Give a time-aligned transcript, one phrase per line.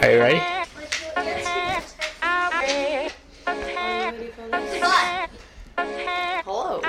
[0.02, 0.40] Are you ready?
[6.42, 6.80] Hello.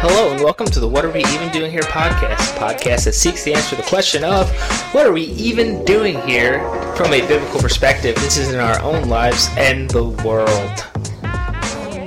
[0.00, 2.56] Hello and welcome to the What Are We Even Doing Here podcast.
[2.56, 4.50] Podcast that seeks to answer the question of
[4.94, 6.60] what are we even doing here
[6.94, 8.14] from a biblical perspective.
[8.14, 10.86] This is in our own lives and the world.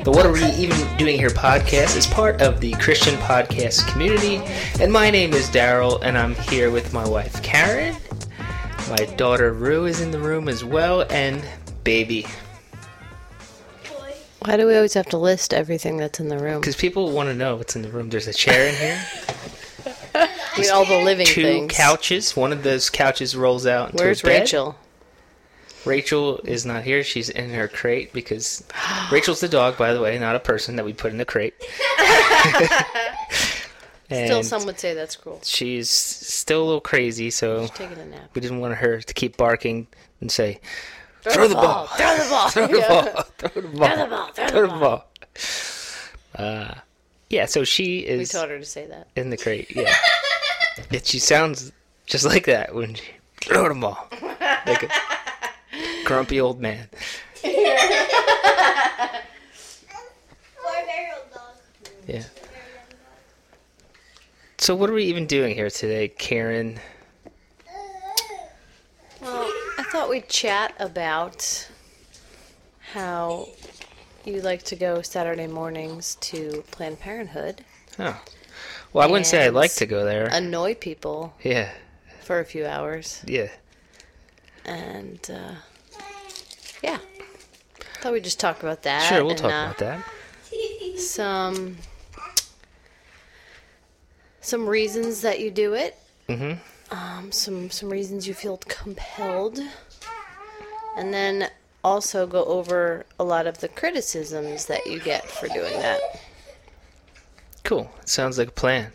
[0.03, 4.37] The What Are We Even Doing Here podcast is part of the Christian podcast community,
[4.81, 7.95] and my name is Daryl, and I'm here with my wife Karen.
[8.89, 11.43] My daughter Rue is in the room as well, and
[11.83, 12.25] baby.
[14.39, 16.59] Why do we always have to list everything that's in the room?
[16.59, 18.09] Because people want to know what's in the room.
[18.09, 19.05] There's a chair in here.
[20.15, 21.73] I mean, all the living two things.
[21.75, 22.35] couches.
[22.35, 23.91] One of those couches rolls out.
[23.91, 24.39] Into Where's a bed.
[24.41, 24.75] Rachel?
[25.85, 27.03] Rachel is not here.
[27.03, 28.63] She's in her crate because
[29.11, 31.53] Rachel's the dog, by the way, not a person that we put in the crate.
[34.09, 35.39] and Still, some would say that's cruel.
[35.43, 38.29] she's still a little crazy, so She's taking a nap.
[38.33, 39.87] we didn't want her to keep barking
[40.21, 40.59] and say,
[41.23, 42.49] "Throw, the ball, Throw the ball!
[42.51, 42.87] throw the Yeah.
[42.87, 44.27] ball, throw the ball, Throw the ball!
[44.33, 44.79] Throw throw the the ball!
[46.35, 46.73] ball." Uh,
[47.29, 47.45] yeah.
[47.45, 48.17] So she is.
[48.17, 49.07] We is taught her to say that.
[49.15, 49.69] in the crate.
[49.75, 49.93] Yeah.
[50.91, 51.71] it, she sounds
[52.05, 53.03] just like that when she
[53.41, 54.07] throw the ball,
[54.65, 54.89] like a
[56.05, 56.89] grumpy old man.
[62.07, 62.23] Yeah.
[64.69, 66.79] So what are we even doing here today, Karen?
[69.19, 71.67] Well, I thought we'd chat about
[72.93, 73.47] how
[74.25, 77.65] you like to go Saturday mornings to Planned Parenthood,
[77.97, 78.21] Oh.
[78.93, 80.27] Well, I wouldn't say I like to go there.
[80.27, 81.71] annoy people yeah.
[82.21, 83.49] for a few hours, Yeah.
[84.65, 85.55] and uh,
[86.83, 86.99] yeah.
[88.01, 89.09] Thought we'd just talk about that.
[89.09, 90.99] Sure, we'll and, talk uh, about that.
[90.99, 91.77] some
[94.41, 95.95] some reasons that you do it.
[96.27, 96.57] Mhm.
[96.91, 99.59] Um, some some reasons you feel compelled,
[100.97, 101.49] and then
[101.83, 105.99] also go over a lot of the criticisms that you get for doing that.
[107.63, 107.91] Cool.
[108.05, 108.91] Sounds like a plan.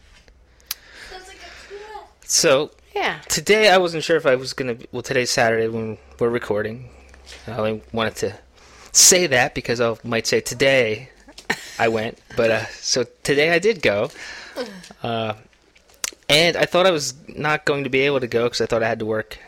[2.26, 3.20] So Yeah.
[3.28, 4.74] today I wasn't sure if I was gonna.
[4.74, 6.90] Be, well, today's Saturday when we're recording.
[7.46, 8.34] I only wanted to
[8.92, 11.10] say that because I might say today
[11.78, 14.10] I went, but uh, so today I did go.
[15.02, 15.34] Uh,
[16.28, 18.82] and I thought I was not going to be able to go because I thought
[18.82, 19.38] I had to work,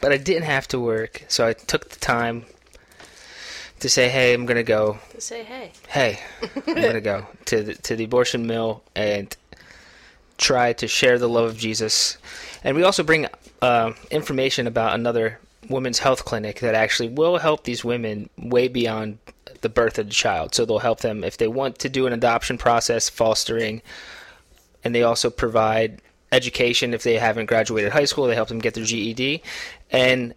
[0.00, 2.46] but I didn't have to work, so I took the time
[3.80, 5.72] to say, "Hey, I'm gonna go." To say hey.
[5.88, 6.20] hey,
[6.66, 9.36] I'm gonna go to the, to the abortion mill and
[10.38, 12.18] try to share the love of Jesus.
[12.64, 13.26] And we also bring
[13.62, 15.38] uh, information about another
[15.68, 19.18] women's health clinic that actually will help these women way beyond
[19.60, 20.54] the birth of the child.
[20.54, 23.82] So they'll help them if they want to do an adoption process, fostering,
[24.84, 26.00] and they also provide
[26.32, 28.26] education if they haven't graduated high school.
[28.26, 29.42] They help them get their GED,
[29.90, 30.34] and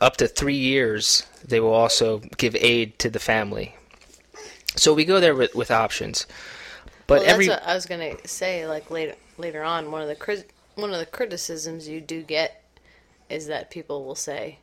[0.00, 3.74] up to three years, they will also give aid to the family.
[4.76, 6.26] So we go there with, with options.
[7.06, 8.66] But well, every that's what I was gonna say.
[8.66, 12.62] Like later later on, one of the crit- one of the criticisms you do get
[13.30, 14.58] is that people will say,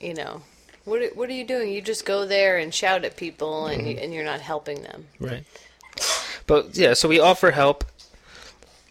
[0.00, 0.42] you know,
[0.84, 1.72] what are, what are you doing?
[1.72, 4.04] You just go there and shout at people, and you, mm-hmm.
[4.04, 5.06] and you're not helping them.
[5.20, 5.44] right.
[6.46, 7.84] But yeah, so we offer help.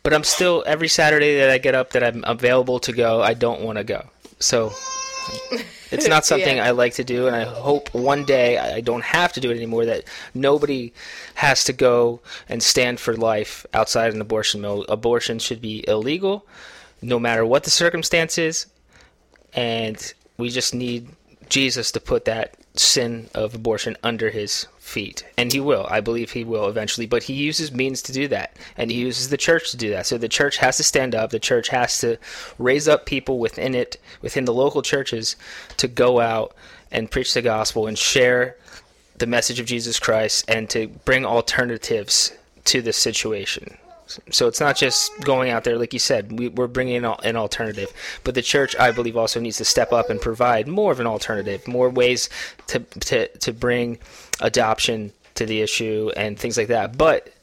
[0.04, 3.36] But I'm still every Saturday that I get up that I'm available to go, I
[3.36, 4.06] don't want to go.
[4.40, 4.72] So
[5.92, 6.66] it's not something Yeah.
[6.66, 9.58] I like to do, and I hope one day I don't have to do it
[9.58, 9.86] anymore.
[9.86, 10.94] That nobody
[11.36, 14.86] has to go and stand for life outside an abortion mill.
[14.90, 16.48] Abortion should be illegal,
[17.02, 18.66] no matter what the circumstances,
[19.54, 21.10] and we just need
[21.52, 25.26] Jesus to put that sin of abortion under his feet.
[25.38, 25.86] And he will.
[25.90, 27.06] I believe he will eventually.
[27.06, 28.56] But he uses means to do that.
[28.78, 30.08] And he uses the church to do that.
[30.08, 31.30] So the church has to stand up.
[31.30, 32.18] The church has to
[32.58, 35.36] raise up people within it, within the local churches,
[35.76, 36.56] to go out
[36.90, 38.56] and preach the gospel and share
[39.18, 42.32] the message of Jesus Christ and to bring alternatives
[42.66, 43.78] to the situation.
[44.30, 47.36] So it's not just going out there, like you said, we, we're bringing in an
[47.36, 47.92] alternative.
[48.24, 51.08] But the church, I believe, also needs to step up and provide more of an
[51.08, 52.30] alternative, more ways
[52.68, 54.00] to, to, to bring
[54.40, 56.98] adoption to the issue and things like that.
[56.98, 57.34] But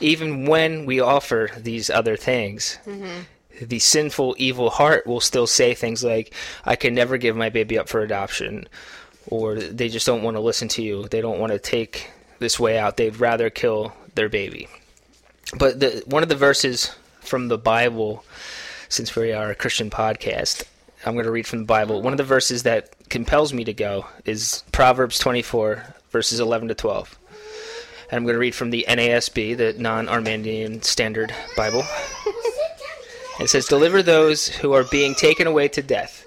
[0.00, 3.22] even when we offer these other things, mm-hmm.
[3.64, 6.34] the sinful, evil heart will still say things like,
[6.64, 8.68] I can never give my baby up for adoption.
[9.28, 11.08] Or they just don't want to listen to you.
[11.08, 12.10] They don't want to take
[12.40, 12.96] this way out.
[12.96, 14.68] They'd rather kill their baby.
[15.52, 18.24] But the, one of the verses from the Bible,
[18.88, 20.64] since we are a Christian podcast,
[21.04, 22.00] I'm going to read from the Bible.
[22.00, 26.74] One of the verses that compels me to go is Proverbs 24, verses 11 to
[26.74, 27.18] 12.
[28.10, 31.84] And I'm going to read from the NASB, the New American Standard Bible.
[33.40, 36.24] It says, Deliver those who are being taken away to death,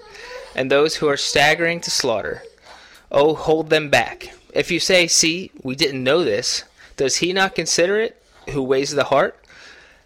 [0.54, 2.42] and those who are staggering to slaughter.
[3.10, 4.34] Oh, hold them back.
[4.52, 6.64] If you say, See, we didn't know this,
[6.96, 9.38] does he not consider it who weighs the heart?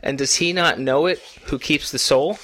[0.02, 2.38] And does he not know it who keeps the soul?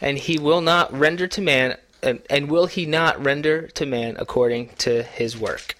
[0.00, 4.16] And he will not render to man, and, and will he not render to man
[4.18, 5.76] according to his work?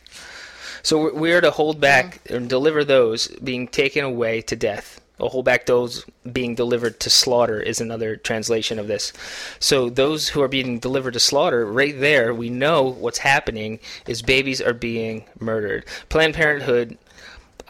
[0.82, 2.36] So we are to hold back mm-hmm.
[2.36, 5.00] and deliver those being taken away to death.
[5.18, 9.12] Or hold back those being delivered to slaughter is another translation of this.
[9.58, 14.22] So those who are being delivered to slaughter, right there, we know what's happening is
[14.22, 15.84] babies are being murdered.
[16.08, 16.96] Planned Parenthood,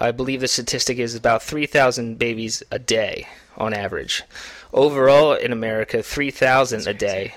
[0.00, 4.22] I believe the statistic is about 3,000 babies a day on average.
[4.72, 7.34] Overall in America, 3,000 a day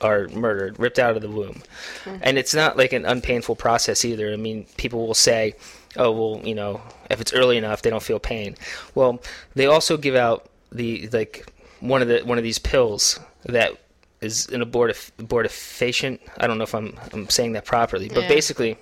[0.00, 1.62] are murdered, ripped out of the womb.
[2.04, 2.16] Mm-hmm.
[2.22, 4.32] And it's not like an unpainful process either.
[4.32, 5.54] I mean, people will say,
[5.96, 6.80] oh, well, you know,
[7.10, 8.56] if it's early enough, they don't feel pain.
[8.94, 9.20] Well,
[9.54, 13.72] they also give out the, like, one of the one of these pills that
[14.20, 16.20] is an abortif- abortifacient.
[16.38, 18.28] I don't know if I'm, I'm saying that properly, but yeah.
[18.28, 18.76] basically,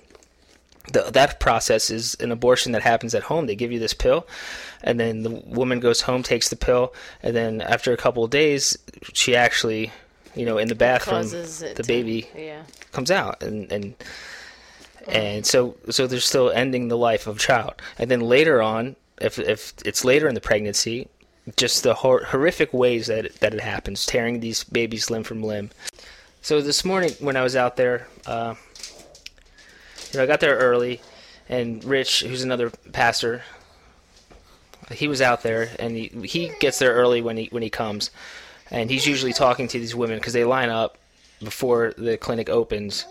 [0.91, 3.45] the, that process is an abortion that happens at home.
[3.45, 4.27] They give you this pill,
[4.83, 8.31] and then the woman goes home, takes the pill, and then after a couple of
[8.31, 8.77] days,
[9.13, 9.91] she actually
[10.35, 12.63] you know, in the bathroom, the to, baby yeah.
[12.91, 13.95] comes out, and and
[15.07, 17.73] and so so they're still ending the life of a child.
[17.97, 21.07] And then later on, if if it's later in the pregnancy,
[21.57, 25.43] just the hor- horrific ways that it, that it happens, tearing these babies limb from
[25.43, 25.71] limb.
[26.41, 28.55] So this morning when I was out there, uh,
[30.11, 31.01] you know, I got there early,
[31.47, 33.43] and Rich, who's another pastor,
[34.91, 38.11] he was out there, and he he gets there early when he when he comes
[38.71, 40.97] and he's usually talking to these women because they line up
[41.43, 43.05] before the clinic opens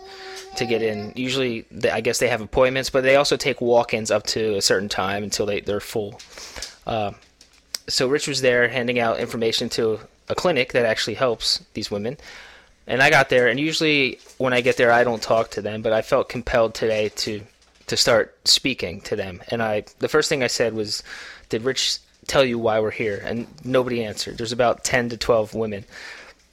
[0.55, 1.11] to get in.
[1.15, 4.61] Usually, they, I guess they have appointments, but they also take walk-ins up to a
[4.61, 6.19] certain time until they they're full.
[6.85, 7.11] Uh,
[7.87, 12.17] so Rich was there handing out information to a clinic that actually helps these women.
[12.89, 15.81] And I got there, and usually when I get there, I don't talk to them,
[15.81, 17.41] but I felt compelled today to
[17.87, 19.41] to start speaking to them.
[19.49, 21.01] And I, the first thing I said was,
[21.49, 21.99] "Did Rich
[22.29, 23.21] tell you why we're here.
[23.25, 24.37] And nobody answered.
[24.37, 25.83] There's about 10 to 12 women.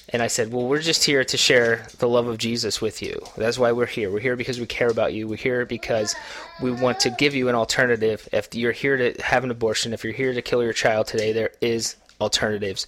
[0.09, 3.21] And I said, Well, we're just here to share the love of Jesus with you.
[3.37, 4.11] That's why we're here.
[4.11, 5.29] We're here because we care about you.
[5.29, 6.15] We're here because
[6.63, 8.29] we want to give you an alternative.
[8.33, 11.33] If you're here to have an abortion, if you're here to kill your child today,
[11.33, 12.87] there is alternatives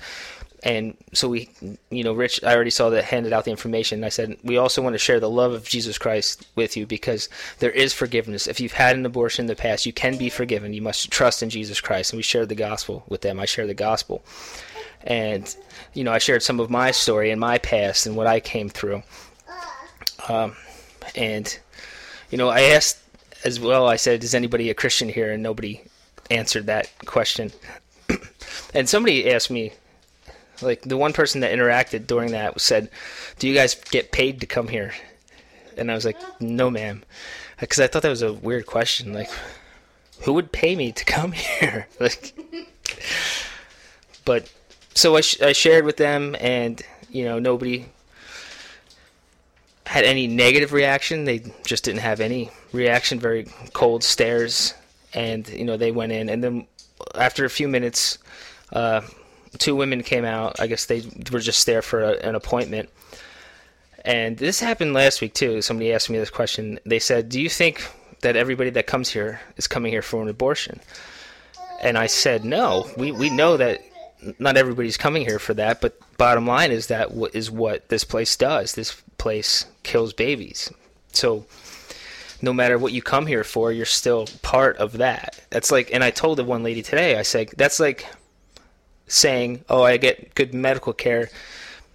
[0.62, 1.48] and so we
[1.90, 4.02] you know rich i already saw that handed out the information.
[4.02, 7.28] I said we also want to share the love of jesus christ with you because
[7.60, 8.46] there is forgiveness.
[8.46, 10.72] If you've had an abortion in the past you can be forgiven.
[10.72, 12.12] You must trust in jesus christ.
[12.12, 13.38] And we shared the gospel with them.
[13.38, 14.24] I shared the gospel.
[15.04, 15.54] And
[15.94, 18.68] you know i shared some of my story and my past and what i came
[18.68, 19.02] through.
[20.28, 20.56] Um,
[21.14, 21.58] and
[22.30, 22.98] you know i asked
[23.44, 25.32] as well i said is anybody a christian here?
[25.32, 25.82] And nobody
[26.30, 27.52] answered that question.
[28.74, 29.72] And somebody asked me
[30.62, 32.90] like the one person that interacted during that said,
[33.38, 34.92] "Do you guys get paid to come here?"
[35.76, 37.04] And I was like, "No, ma'am,"
[37.60, 39.12] because I thought that was a weird question.
[39.12, 39.30] Like,
[40.22, 41.86] who would pay me to come here?
[42.00, 42.34] like,
[44.24, 44.52] but
[44.94, 47.86] so I, sh- I shared with them, and you know nobody
[49.86, 51.24] had any negative reaction.
[51.24, 53.18] They just didn't have any reaction.
[53.20, 54.74] Very cold stares,
[55.14, 56.66] and you know they went in, and then
[57.14, 58.18] after a few minutes.
[58.70, 59.00] Uh,
[59.58, 60.60] two women came out.
[60.60, 61.02] I guess they
[61.32, 62.88] were just there for a, an appointment.
[64.04, 65.60] And this happened last week too.
[65.62, 66.78] Somebody asked me this question.
[66.86, 67.86] They said, "Do you think
[68.20, 70.80] that everybody that comes here is coming here for an abortion?"
[71.82, 72.88] And I said, "No.
[72.96, 73.82] We we know that
[74.38, 78.36] not everybody's coming here for that, but bottom line is that is what this place
[78.36, 78.74] does.
[78.74, 80.72] This place kills babies.
[81.12, 81.46] So
[82.42, 85.40] no matter what you come here for, you're still part of that.
[85.50, 88.06] That's like, and I told the one lady today, I said, that's like
[89.08, 91.30] saying, "Oh, I get good medical care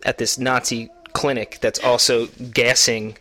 [0.04, 3.18] at this Nazi clinic that's also gassing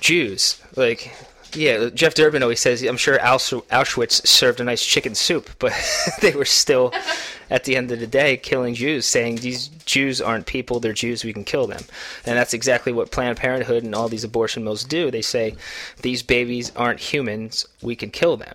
[0.00, 1.12] Jews." Like,
[1.54, 5.72] yeah, Jeff Durbin always says, "I'm sure Auschwitz served a nice chicken soup, but
[6.20, 6.92] they were still."
[7.50, 11.24] at the end of the day, killing Jews, saying these Jews aren't people, they're Jews,
[11.24, 11.82] we can kill them.
[12.24, 15.10] And that's exactly what Planned Parenthood and all these abortion mills do.
[15.10, 15.54] They say
[16.02, 18.54] these babies aren't humans, we can kill them.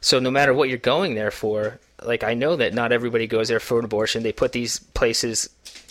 [0.00, 3.48] So no matter what you're going there for, like I know that not everybody goes
[3.48, 4.22] there for an abortion.
[4.22, 5.48] They put these places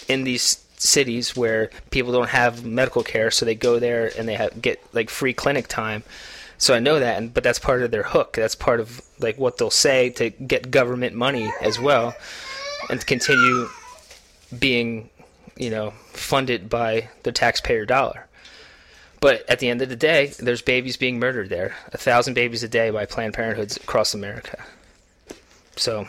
[0.08, 4.36] in these cities where people don't have medical care, so they go there and they
[4.36, 6.04] have, get like free clinic time.
[6.58, 8.34] So I know that, and, but that's part of their hook.
[8.34, 12.14] That's part of like what they'll say to get government money as well,
[12.90, 13.68] and continue
[14.58, 15.10] being,
[15.58, 18.28] you know, funded by the taxpayer dollar.
[19.22, 21.76] But at the end of the day, there's babies being murdered there.
[21.94, 24.64] A thousand babies a day by Planned Parenthoods across America.
[25.82, 26.08] So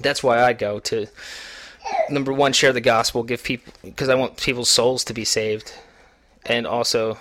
[0.00, 1.06] that's why I go to
[2.08, 5.72] number one, share the gospel, give people because I want people's souls to be saved,
[6.44, 7.18] and also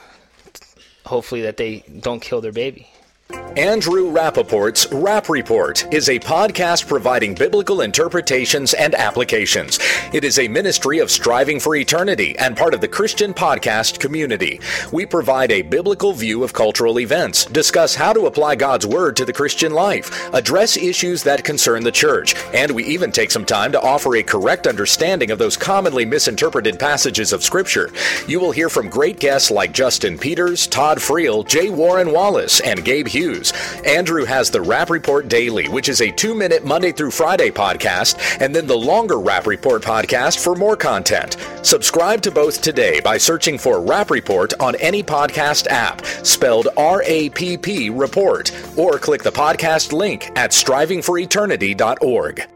[1.05, 2.89] hopefully that they don't kill their baby.
[3.31, 9.79] Andrew Rappaport's Rap Report is a podcast providing biblical interpretations and applications.
[10.13, 14.59] It is a ministry of striving for eternity and part of the Christian podcast community.
[14.91, 19.25] We provide a biblical view of cultural events, discuss how to apply God's Word to
[19.25, 23.71] the Christian life, address issues that concern the church, and we even take some time
[23.71, 27.89] to offer a correct understanding of those commonly misinterpreted passages of Scripture.
[28.27, 31.69] You will hear from great guests like Justin Peters, Todd Friel, J.
[31.69, 33.53] Warner Wallace, and Gabe Hughes.
[33.85, 38.41] Andrew has the Rap Report Daily, which is a two minute Monday through Friday podcast,
[38.41, 41.37] and then the longer Rap Report podcast for more content.
[41.63, 47.03] Subscribe to both today by searching for Rap Report on any podcast app, spelled R
[47.05, 52.47] A P P Report, or click the podcast link at strivingforeternity.org.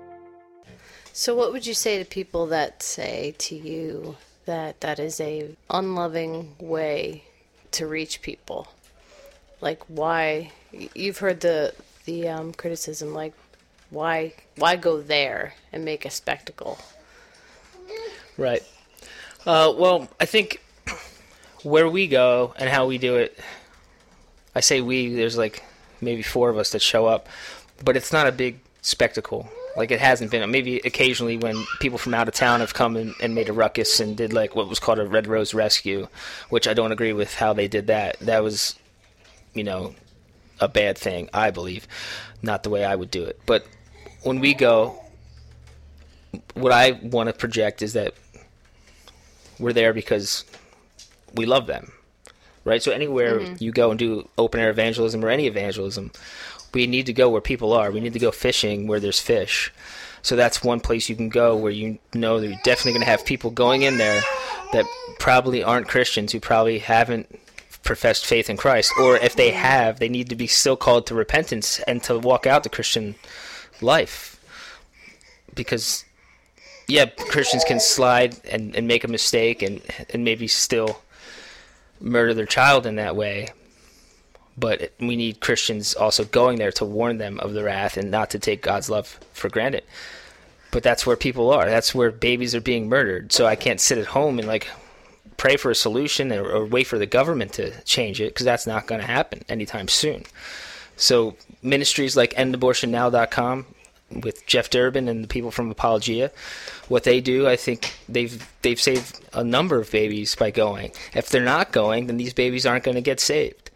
[1.13, 5.55] So, what would you say to people that say to you that that is a
[5.69, 7.23] unloving way
[7.71, 8.67] to reach people?
[9.61, 10.51] Like, why?
[10.71, 11.73] You've heard the
[12.05, 13.33] the um, criticism, like,
[13.89, 16.79] why why go there and make a spectacle?
[18.37, 18.63] Right.
[19.45, 20.61] Uh, well, I think
[21.63, 23.37] where we go and how we do it,
[24.55, 25.63] I say we, there's like
[26.01, 27.27] maybe four of us that show up,
[27.83, 29.49] but it's not a big spectacle.
[29.75, 30.49] Like it hasn't been.
[30.51, 33.99] Maybe occasionally when people from out of town have come and, and made a ruckus
[33.99, 36.07] and did like what was called a Red Rose Rescue,
[36.49, 38.19] which I don't agree with how they did that.
[38.19, 38.75] That was,
[39.53, 39.95] you know,
[40.59, 41.87] a bad thing, I believe.
[42.41, 43.39] Not the way I would do it.
[43.45, 43.65] But
[44.23, 45.01] when we go,
[46.53, 48.13] what I want to project is that
[49.59, 50.45] we're there because
[51.35, 51.91] we love them,
[52.63, 52.81] right?
[52.81, 53.55] So anywhere mm-hmm.
[53.63, 56.11] you go and do open air evangelism or any evangelism,
[56.73, 57.91] we need to go where people are.
[57.91, 59.73] We need to go fishing where there's fish.
[60.21, 63.11] So that's one place you can go where you know that you're definitely going to
[63.11, 64.21] have people going in there
[64.73, 64.85] that
[65.17, 67.39] probably aren't Christians, who probably haven't
[67.83, 71.15] professed faith in Christ, or if they have, they need to be still called to
[71.15, 73.15] repentance and to walk out the Christian
[73.81, 74.39] life.
[75.55, 76.05] Because
[76.87, 79.81] yeah, Christians can slide and, and make a mistake and,
[80.11, 81.01] and maybe still
[82.01, 83.49] murder their child in that way.
[84.57, 88.31] But we need Christians also going there to warn them of the wrath and not
[88.31, 89.83] to take God's love for granted.
[90.71, 91.65] But that's where people are.
[91.65, 93.31] That's where babies are being murdered.
[93.31, 94.67] So I can't sit at home and like
[95.39, 98.67] pray for a solution or, or wait for the government to change it because that's
[98.67, 100.23] not going to happen anytime soon.
[100.97, 103.65] So ministries like endabortionnow.com
[104.21, 106.31] with Jeff Durbin and the people from Apologia,
[106.89, 110.91] what they do, I think they've they've saved a number of babies by going.
[111.13, 113.71] If they're not going, then these babies aren't going to get saved.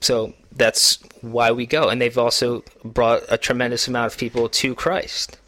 [0.00, 4.74] So that's why we go, and they've also brought a tremendous amount of people to
[4.74, 5.38] Christ.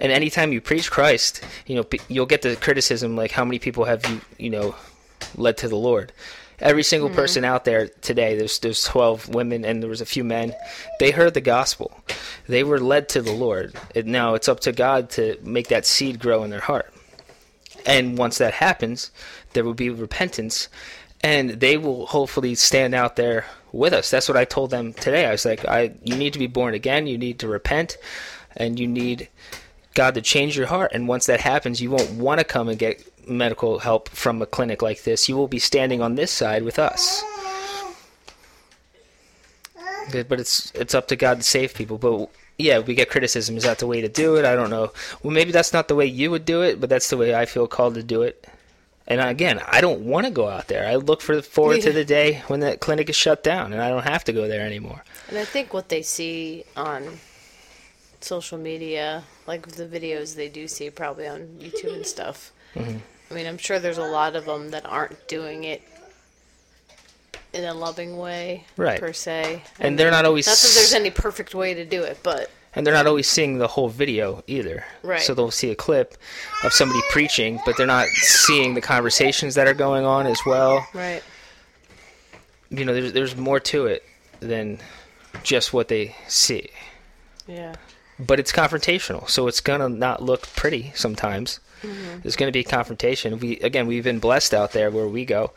[0.00, 3.84] And anytime you preach Christ, you know you'll get the criticism like, "How many people
[3.84, 4.74] have you, you know,
[5.36, 6.12] led to the Lord?"
[6.58, 7.16] Every single mm-hmm.
[7.16, 10.54] person out there today, there's there's 12 women and there was a few men.
[11.00, 12.00] They heard the gospel.
[12.46, 13.74] They were led to the Lord.
[13.94, 16.92] And now it's up to God to make that seed grow in their heart.
[17.84, 19.10] And once that happens,
[19.52, 20.68] there will be repentance
[21.22, 24.10] and they will hopefully stand out there with us.
[24.10, 25.26] That's what I told them today.
[25.26, 27.98] I was like, I you need to be born again, you need to repent,
[28.56, 29.28] and you need
[29.96, 30.92] God to change your heart.
[30.94, 34.46] And once that happens, you won't want to come and get medical help from a
[34.46, 35.28] clinic like this.
[35.28, 37.24] You will be standing on this side with us.
[40.12, 41.98] But it's it's up to God to save people.
[41.98, 43.56] But yeah, we get criticism.
[43.56, 44.44] Is that the way to do it?
[44.44, 44.92] I don't know.
[45.22, 47.46] Well, maybe that's not the way you would do it, but that's the way I
[47.46, 48.46] feel called to do it.
[49.08, 50.86] And again, I don't want to go out there.
[50.86, 53.88] I look for forward to the day when that clinic is shut down and I
[53.88, 55.04] don't have to go there anymore.
[55.28, 57.18] And I think what they see on
[58.26, 62.52] social media, like the videos they do see probably on YouTube and stuff.
[62.74, 62.98] Mm-hmm.
[63.30, 65.82] I mean, I'm sure there's a lot of them that aren't doing it
[67.52, 69.00] in a loving way, Right.
[69.00, 69.62] per se.
[69.80, 72.86] And they're not always Not that there's any perfect way to do it, but and
[72.86, 74.84] they're not always seeing the whole video either.
[75.02, 75.22] Right.
[75.22, 76.16] So they'll see a clip
[76.62, 80.86] of somebody preaching, but they're not seeing the conversations that are going on as well.
[80.92, 81.22] right.
[82.68, 84.04] You know, there's there's more to it
[84.40, 84.78] than
[85.42, 86.68] just what they see.
[87.46, 87.74] Yeah.
[88.18, 91.60] But it's confrontational, so it's gonna not look pretty sometimes.
[91.82, 92.20] Mm-hmm.
[92.22, 93.38] There's gonna be confrontation.
[93.38, 95.52] We again, we've been blessed out there where we go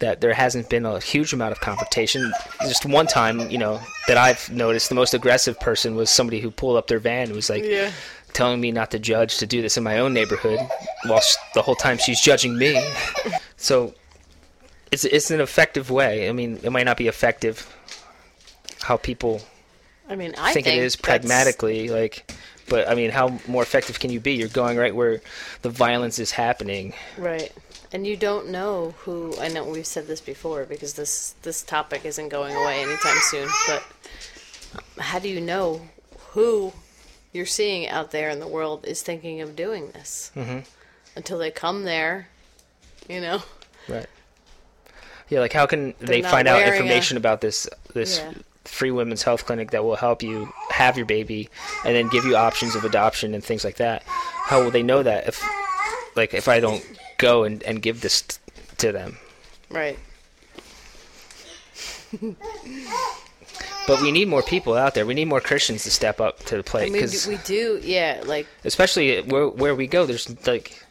[0.00, 2.32] that there hasn't been a huge amount of confrontation.
[2.62, 6.50] Just one time, you know, that I've noticed the most aggressive person was somebody who
[6.50, 7.92] pulled up their van and was like Yeah.
[8.32, 10.58] telling me not to judge to do this in my own neighborhood,
[11.06, 11.20] while
[11.54, 12.82] the whole time she's judging me.
[13.56, 13.94] so
[14.90, 16.28] it's it's an effective way.
[16.28, 17.72] I mean, it might not be effective
[18.82, 19.42] how people
[20.08, 22.30] I mean, I think, think it is pragmatically like
[22.68, 24.32] But I mean, how more effective can you be?
[24.34, 25.20] You're going right where
[25.62, 26.94] the violence is happening.
[27.18, 27.52] Right.
[27.92, 29.34] And you don't know who.
[29.40, 33.48] I know we've said this before because this this topic isn't going away anytime soon.
[33.68, 33.82] But
[34.98, 35.82] how do you know
[36.30, 36.72] who
[37.32, 40.60] you're seeing out there in the world is thinking of doing this Mm-hmm.
[41.16, 42.28] until they come there?
[43.08, 43.42] You know.
[43.88, 44.06] Right.
[45.28, 48.32] Yeah, like how can they not find out wearing a- information about this this Yeah.
[48.64, 51.48] Free women's health clinic that will help you have your baby
[51.84, 54.02] and then give you options of adoption and things like that?
[54.04, 55.42] How will they know that if
[56.16, 56.84] like if I don't
[57.18, 58.36] go and, and give this t-
[58.78, 59.18] to them?
[59.70, 59.98] Right.
[63.86, 65.04] But we need more people out there.
[65.04, 67.80] We need more Christians to step up to the plate I mean, because we do.
[67.82, 68.22] Yeah.
[68.24, 68.46] Like.
[68.64, 70.83] especially where where we go there's like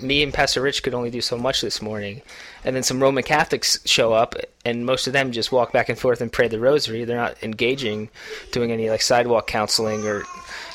[0.00, 2.22] me and pastor rich could only do so much this morning.
[2.64, 4.34] And then some roman catholics show up
[4.64, 7.04] and most of them just walk back and forth and pray the rosary.
[7.04, 8.08] They're not engaging
[8.52, 10.24] doing any like sidewalk counseling or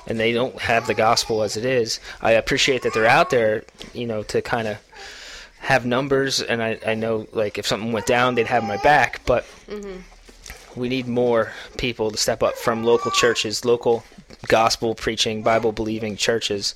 [0.07, 1.99] and they don't have the gospel as it is.
[2.21, 4.77] I appreciate that they're out there you know to kind of
[5.59, 9.21] have numbers and I, I know like if something went down they'd have my back
[9.25, 10.79] but mm-hmm.
[10.79, 14.03] we need more people to step up from local churches, local
[14.47, 16.75] gospel preaching, Bible believing churches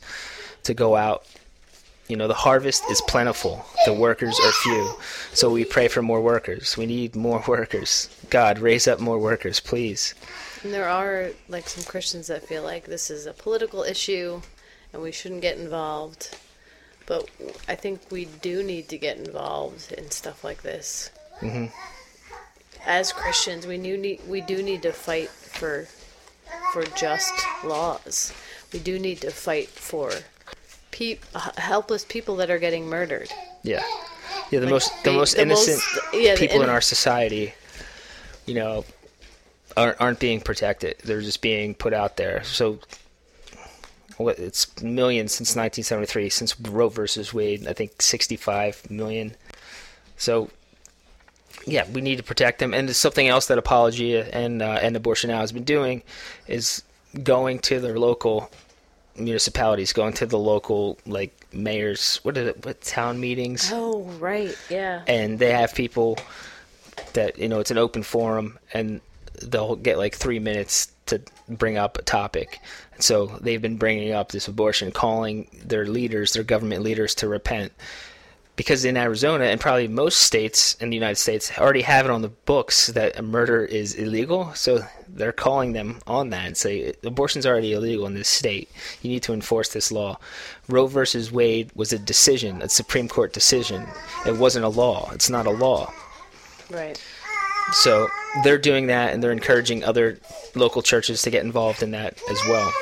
[0.63, 1.25] to go out.
[2.09, 4.95] You know, the harvest is plentiful, the workers are few.
[5.31, 6.75] So we pray for more workers.
[6.75, 8.09] We need more workers.
[8.31, 10.15] God, raise up more workers, please.
[10.63, 14.41] And there are like some Christians that feel like this is a political issue
[14.91, 16.35] and we shouldn't get involved.
[17.05, 17.29] But
[17.67, 21.11] I think we do need to get involved in stuff like this.
[21.39, 21.67] hmm
[22.87, 25.87] As Christians, we do need we do need to fight for
[26.73, 28.33] for just laws.
[28.73, 30.11] We do need to fight for
[31.57, 33.29] helpless people that are getting murdered.
[33.63, 33.83] Yeah.
[34.51, 36.81] Yeah, the Like, most the the- most the most- innocent yeah, people in inno- our
[36.81, 37.53] society,
[38.45, 38.85] you know,
[39.77, 40.97] aren't aren't being protected.
[41.03, 42.43] They're just being put out there.
[42.43, 42.79] So
[44.17, 49.35] what it's millions since 1973 since Roe versus Wade, I think 65 million.
[50.17, 50.49] So
[51.65, 52.73] yeah, we need to protect them.
[52.73, 56.03] And there's something else that Apologia and uh, and Abortion Now has been doing
[56.47, 56.83] is
[57.23, 58.49] going to their local
[59.19, 64.55] municipalities, going to the local like mayors, what is it, what town meetings, Oh, right.
[64.69, 65.03] Yeah.
[65.07, 66.17] and they have people
[67.13, 69.01] that you know it's an open forum, and
[69.41, 72.59] they'll get like three minutes to bring up a topic.
[72.99, 77.71] So they've been bringing up this abortion, calling their leaders, their government leaders, to repent
[78.59, 82.21] because in Arizona and probably most states in the United States already have it on
[82.21, 84.53] the books that a murder is illegal.
[84.53, 88.69] So they're calling them on that and say abortion's already illegal in this state.
[89.01, 90.19] You need to enforce this law.
[90.67, 93.87] Roe versus Wade was a decision, a Supreme Court decision.
[94.25, 95.09] It wasn't a law.
[95.13, 95.93] It's not a law.
[96.69, 97.01] Right.
[97.71, 98.09] So
[98.43, 100.19] they're doing that and they're encouraging other
[100.53, 102.73] local churches to get involved in that as well.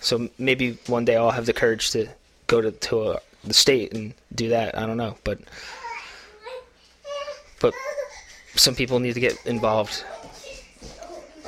[0.00, 2.08] So maybe one day I'll have the courage to
[2.46, 4.76] go to, to a, the state and do that.
[4.76, 5.38] I don't know, but
[7.60, 7.74] but
[8.56, 10.04] some people need to get involved.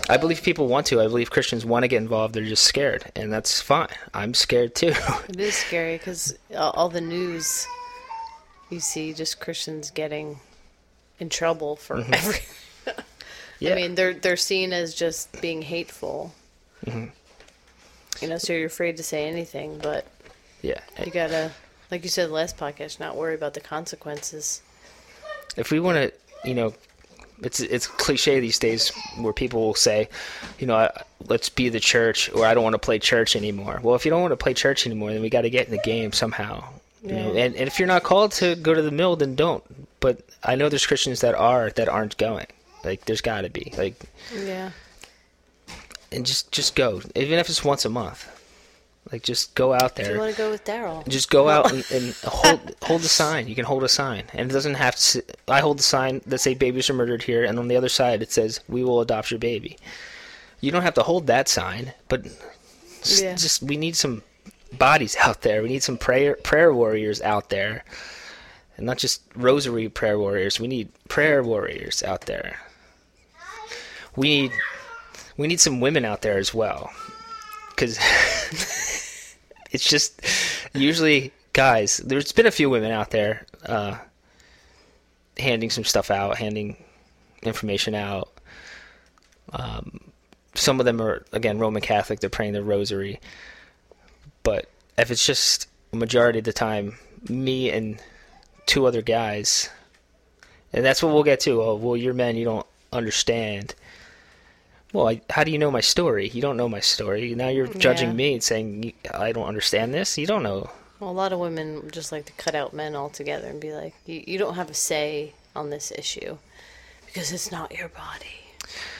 [0.09, 1.01] I believe people want to.
[1.01, 2.35] I believe Christians want to get involved.
[2.35, 3.89] They're just scared, and that's fine.
[4.15, 4.95] I'm scared too.
[5.29, 7.67] It is scary because all, the news
[8.71, 10.39] you see just Christians getting
[11.19, 12.39] in trouble for every.
[13.59, 13.73] yeah.
[13.73, 16.33] I mean, they're they're seen as just being hateful.
[16.85, 17.07] Mm-hmm.
[18.23, 20.07] You know, so you're afraid to say anything, but
[20.63, 20.81] yeah.
[21.05, 21.51] you gotta,
[21.91, 24.63] like you said last podcast, not worry about the consequences.
[25.57, 26.13] if we want to,
[26.49, 26.75] you know,
[27.43, 30.09] it's it's cliche these days where people will say,
[30.59, 33.81] you know, I- let's be the church, or I don't want to play church anymore.
[33.83, 35.73] Well, if you don't want to play church anymore, then we got to get in
[35.73, 36.65] the game somehow.
[37.03, 39.63] You know, and, and if you're not called to go to the mill, then don't.
[40.01, 42.47] But I know there's Christians that are that aren't going.
[42.85, 43.95] Like there's got to be like,
[44.35, 44.71] Yeah.
[46.11, 48.29] and just just go, even if it's once a month.
[49.13, 51.07] Like just go out Do you want to go with Daryl?
[51.07, 53.47] Just go out and, and hold hold the sign.
[53.47, 55.23] You can hold a sign, and it doesn't have to.
[55.47, 58.21] I hold the sign that say babies are murdered here, and on the other side
[58.21, 59.79] it says we will adopt your baby.
[60.61, 62.27] You don't have to hold that sign, but
[63.03, 63.35] s- Yeah.
[63.37, 64.23] just we need some
[64.77, 65.63] bodies out there.
[65.63, 67.85] We need some prayer prayer warriors out there,
[68.77, 70.59] and not just rosary prayer warriors.
[70.59, 72.59] We need prayer warriors out there.
[74.17, 74.53] We need
[75.37, 76.91] we need some women out there as well,
[77.77, 77.99] because.
[79.77, 80.21] it's just
[80.75, 81.99] usually guys.
[81.99, 83.99] There's been a few women out there uh,
[85.39, 86.77] handing some stuff out, handing
[87.43, 88.33] information out.
[89.53, 90.01] Um,
[90.55, 92.21] some of them are again Roman Catholic.
[92.21, 93.21] They're praying the Rosary,
[94.43, 96.97] but if it's just a majority of the time
[97.29, 98.03] me and
[98.65, 99.69] two other guys,
[100.73, 101.63] and that's what we'll get to.
[101.63, 103.75] Oh, well, you're men, you don't understand.
[104.93, 106.29] Well, I, how do you know my story?
[106.29, 107.35] You don't know my story.
[107.35, 108.15] Now you're judging Yeah.
[108.15, 110.17] me and saying I don't understand this.
[110.17, 110.71] You don't know.
[111.01, 113.95] Well, a lot of women just like to cut out men altogether and be like,
[114.07, 116.39] you, you don't have a say on this issue
[117.05, 118.55] because it's not your body,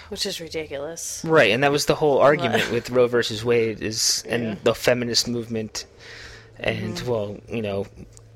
[0.09, 1.23] which is ridiculous.
[1.25, 4.51] Right, and that was the whole argument with Roe versus Wade is and Yeah.
[4.53, 4.65] Mm-hmm.
[4.65, 5.87] the feminist movement,
[6.59, 7.87] and well, you know,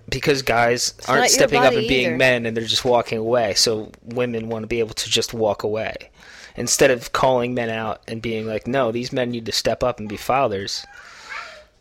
[0.08, 2.16] because guys not aren't stepping up and being either.
[2.16, 5.62] men and they're just walking away, so women want to be able to just walk
[5.62, 6.09] away
[6.56, 9.98] instead of calling men out and being like, no, these men need to step up
[10.00, 10.84] and be fathers.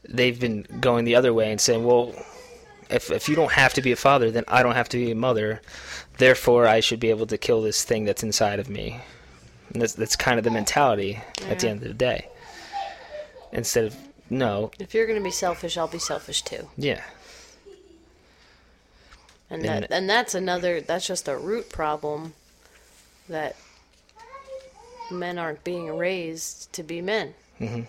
[0.07, 2.13] They've been going the other way and saying, well,
[2.89, 5.11] if if you don't have to be a father, then I don't have to be
[5.11, 5.61] a mother.
[6.17, 8.99] Therefore, I should be able to kill this thing that's inside of me.
[9.73, 12.27] And that's that's kind of the mentality at the end of the day.
[13.51, 13.95] Instead of
[14.31, 16.69] no, If you're going to be selfish, I'll be selfish too.
[16.77, 17.01] yeah,
[19.49, 22.33] And And- that and that's another that's just a root problem
[23.27, 23.55] that
[25.11, 27.33] men aren't being raised to be men.
[27.59, 27.87] and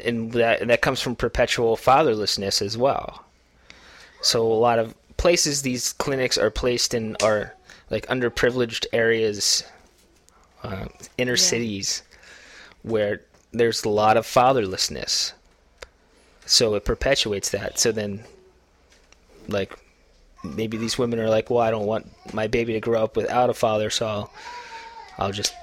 [0.00, 3.24] and that and that comes from perpetual fatherlessness as well.
[4.22, 7.54] So a lot of places these clinics are placed in are
[7.90, 9.64] like underprivileged areas,
[10.62, 10.86] uh,
[11.18, 11.36] inner Yeah.
[11.36, 12.02] cities,
[12.82, 15.32] where there's a lot of fatherlessness.
[16.46, 17.78] So it perpetuates that.
[17.78, 18.24] So then,
[19.48, 19.78] like,
[20.44, 23.50] maybe these women are like, well, I don't want my baby to grow up without
[23.50, 24.32] a father, so I'll,
[25.18, 25.54] I'll just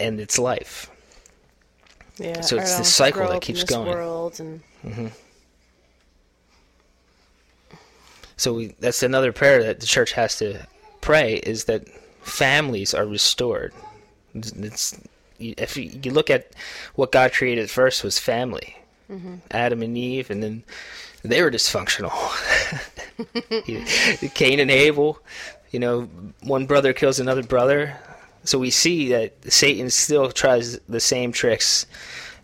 [0.00, 0.90] end its life.
[2.18, 2.40] Yeah.
[2.40, 3.88] So it's this cycle that keeps going.
[4.40, 4.62] And
[8.36, 10.66] So we, that's another prayer that the church has to
[11.00, 11.88] pray is that
[12.22, 13.72] families are restored.
[14.34, 15.00] It's, it's-
[15.38, 16.52] if you, you look at
[16.94, 18.76] what God created first was family,
[19.10, 19.36] mm-hmm.
[19.50, 20.62] Adam and Eve, and then
[21.24, 22.12] they were dysfunctional.
[24.34, 25.18] Cain and Abel,
[25.70, 26.02] you know,
[26.42, 27.96] one brother kills another brother.
[28.44, 31.86] So we see that Satan still tries the same tricks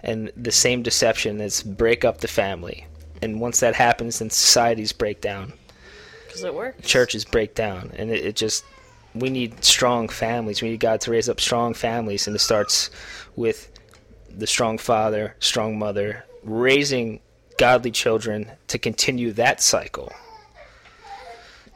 [0.03, 2.87] and the same deception that's break up the family.
[3.21, 5.53] And once that happens, then societies break down
[6.31, 6.87] because it works.
[6.87, 8.65] churches break down and it, it just
[9.15, 12.91] we need strong families we need god to raise up strong families and it starts
[13.35, 13.71] with
[14.31, 17.19] the strong father strong mother raising
[17.61, 20.11] godly children to continue that cycle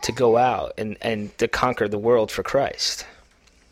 [0.02, 3.06] to go out and, and to conquer the world for christ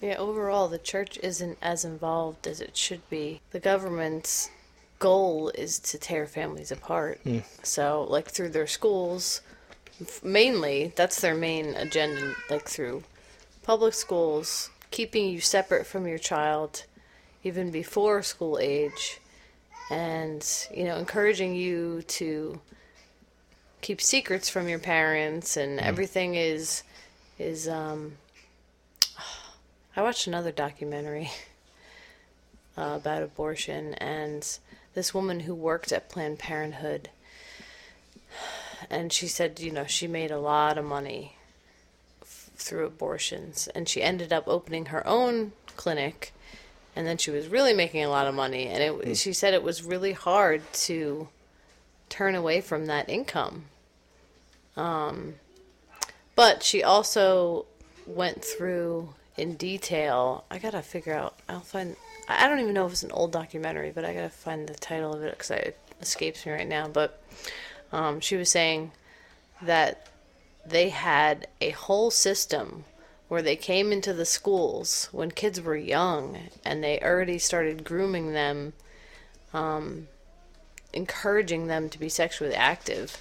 [0.03, 3.41] Yeah, overall, the church isn't as involved as it should be.
[3.53, 4.51] The government's
[4.99, 7.21] goal is to tear families apart.
[7.23, 7.39] Hmm.
[7.63, 9.41] So, like, through their schools,
[10.23, 13.05] mainly, that's their main agenda, like, through
[13.63, 16.85] public schools, keeping you separate from your child
[17.45, 19.21] even before school age,
[19.93, 22.59] and, you know, encouraging you to
[23.83, 26.83] keep secrets from your parents, and everything is,
[27.39, 28.13] is, um,
[29.97, 31.31] I watched another documentary
[32.79, 34.59] uh, about abortion, and
[34.95, 37.11] this woman who worked at Planned Parenthood,
[38.91, 41.37] and she said, you know, she made a lot of money
[42.23, 46.33] f- through abortions, and she ended up opening her own clinic,
[46.95, 49.63] and then she was really making a lot of money, and it, she said it
[49.63, 51.29] was really hard to
[52.09, 53.65] turn away from that income.
[54.77, 55.35] Um,
[56.35, 57.67] but she also
[58.07, 60.45] went through in detail.
[60.51, 61.39] I gotta figure out.
[61.49, 61.97] I'll find.
[62.29, 64.75] I I don't even know if it's an old documentary, but I gotta find the
[64.75, 66.89] title of it because it escapes me right now.
[66.89, 67.23] But
[67.93, 68.93] um, she was saying
[69.61, 70.09] that
[70.67, 72.85] they had a whole system
[73.33, 78.35] where they came into the schools when kids were young and they already started grooming
[78.35, 78.75] them,
[79.55, 80.07] um,
[80.93, 83.17] encouraging them to be sexually active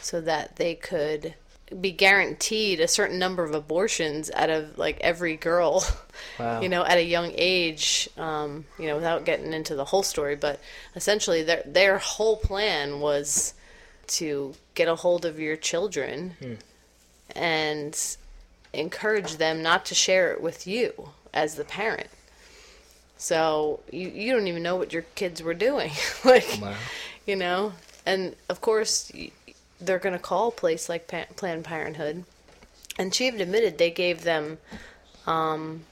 [0.00, 1.34] so that they could
[1.80, 5.84] be guaranteed a certain number of abortions out of like every girl
[6.38, 6.60] Wow.
[6.60, 10.36] you know at a young age um, you know without getting into the whole story
[10.36, 10.60] but
[10.94, 13.52] essentially their their whole plan was
[14.06, 16.36] to get a hold of your children
[17.34, 18.16] and
[18.76, 22.08] encourage them not to share it with you as the parent.
[23.18, 25.90] So you, you don't even know what your kids were doing.
[26.24, 26.74] Like Wow.
[27.26, 27.72] you know?
[28.04, 29.10] And of course
[29.80, 32.24] they're going to call a place like pa- planned parenthood.
[32.98, 34.58] And she even admitted they gave them
[35.26, 35.82] um,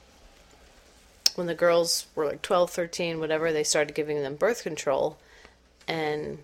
[1.35, 5.17] when the girls were like 12 13 whatever they started giving them birth control
[5.87, 6.39] and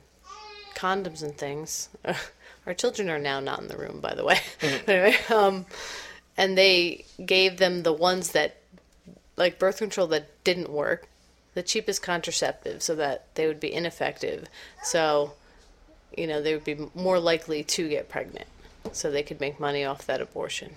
[0.76, 1.90] condoms and things.
[2.68, 4.40] Our children are now not in the room by the way.
[4.88, 5.66] Anyway um,
[6.38, 8.58] and they gave them the ones that
[9.38, 11.08] like birth control that didn't work
[11.54, 14.48] the cheapest contraceptive so that they would be ineffective.
[14.84, 15.34] So
[16.18, 18.48] you know they would be more likely to get pregnant
[18.92, 20.74] so they could make money off that abortion.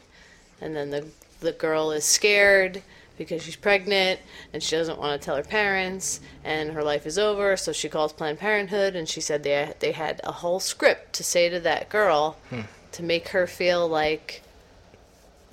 [0.61, 1.07] And then the
[1.41, 2.83] the girl is scared
[3.17, 4.19] because she's pregnant
[4.53, 7.89] and she doesn't want to tell her parents and her life is over so she
[7.89, 11.61] calls planned parenthood and she said they they had a whole script to say to
[11.61, 12.63] that girl hmm.
[12.91, 14.43] to make her feel like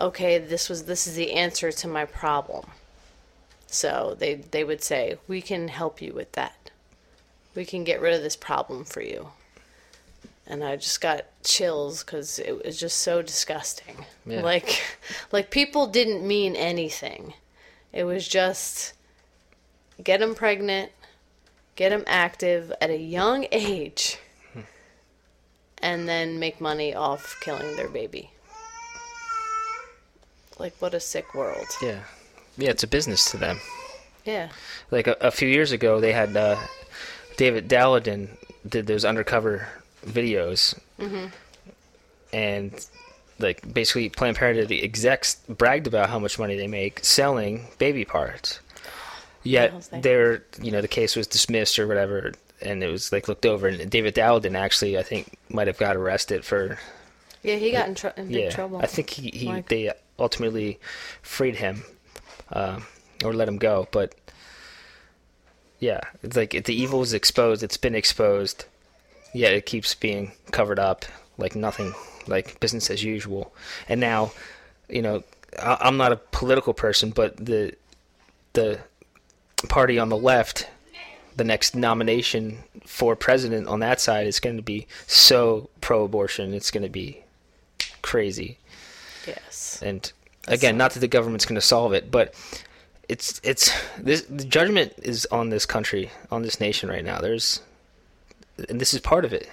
[0.01, 2.65] okay this was this is the answer to my problem
[3.67, 6.71] so they they would say we can help you with that
[7.55, 9.29] we can get rid of this problem for you
[10.51, 14.05] and I just got chills because it was just so disgusting.
[14.25, 14.41] Yeah.
[14.41, 14.83] Like,
[15.31, 17.33] like people didn't mean anything.
[17.93, 18.93] It was just
[20.03, 20.91] get them pregnant,
[21.77, 24.17] get them active at a young age,
[24.51, 24.61] hmm.
[25.77, 28.31] and then make money off killing their baby.
[30.61, 31.65] Like, what a sick world.
[31.81, 31.99] Yeah.
[32.57, 33.59] Yeah, it's a business to them.
[34.25, 34.49] Yeah.
[34.91, 36.57] Like a, a few years ago, they had uh,
[37.37, 38.29] David Daleiden
[38.67, 39.67] did those undercover
[40.05, 40.77] videos,
[42.33, 42.87] and
[43.39, 48.59] like basically Planned Parenthood execs bragged about how much money they make selling baby parts.
[49.43, 53.45] Yet their you know the case was dismissed or whatever, and it was like looked
[53.45, 53.67] over.
[53.67, 56.77] And David Daleiden actually, I think, might have got arrested for
[57.41, 58.49] Yeah, he got in, tr- in big yeah.
[58.51, 58.77] trouble.
[58.79, 60.79] I think he, he Like- they ultimately
[61.21, 61.83] freed him,
[62.51, 62.79] uh,
[63.23, 63.87] or let him go.
[63.91, 64.15] But
[65.79, 67.63] yeah, it's like the evil is exposed.
[67.63, 68.65] It's been exposed,
[69.33, 71.05] yet it keeps being covered up
[71.37, 71.93] like nothing,
[72.27, 73.53] like business as usual.
[73.89, 74.31] And now,
[74.87, 75.23] you know,
[75.59, 77.73] I, I'm not a political person, but the
[78.53, 78.79] the
[79.67, 80.67] party on the left.
[81.33, 86.53] The next nomination for president on that side is going to be so pro-abortion.
[86.53, 87.23] It's going to be
[88.01, 88.57] crazy.
[89.81, 90.11] And
[90.47, 92.33] again not that the government's going to solve it but
[93.09, 97.61] it's it's this the judgment is on this country on this nation right now there's
[98.69, 99.49] and this is part of it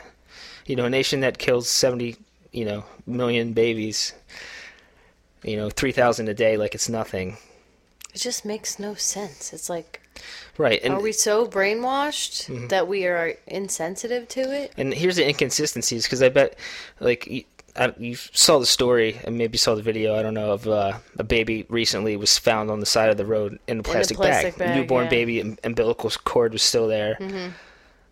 [0.66, 2.16] you know a nation that kills 70
[2.52, 4.12] you know million babies
[5.42, 7.36] you know 3000 a day like it's nothing
[8.14, 9.52] It just makes no sense.
[9.52, 10.00] It's like,
[10.56, 12.68] right and are we so brainwashed Mm-hmm.
[12.68, 14.72] that we are insensitive to it?
[14.76, 16.58] And here's the inconsistencies because I bet,
[17.00, 17.44] like, you,
[17.78, 20.16] I, you saw the story and maybe saw the video.
[20.16, 23.24] I don't know of uh, a baby recently was found on the side of the
[23.24, 25.10] road in a plastic, plastic bag, Newborn yeah.
[25.10, 27.48] baby um, umbilical cord was still there, Mm-hmm.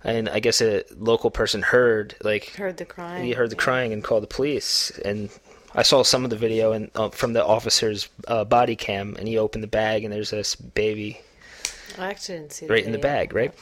[0.05, 3.25] and I guess a local person heard like Heard the crying.
[3.25, 4.91] he heard the crying and called the police.
[5.05, 5.31] And
[5.75, 9.27] I saw some of the video and uh, from the officer's uh, body cam, and
[9.29, 11.21] he opened the bag and there's this baby
[11.99, 13.53] I actually didn't see right in the bag, right?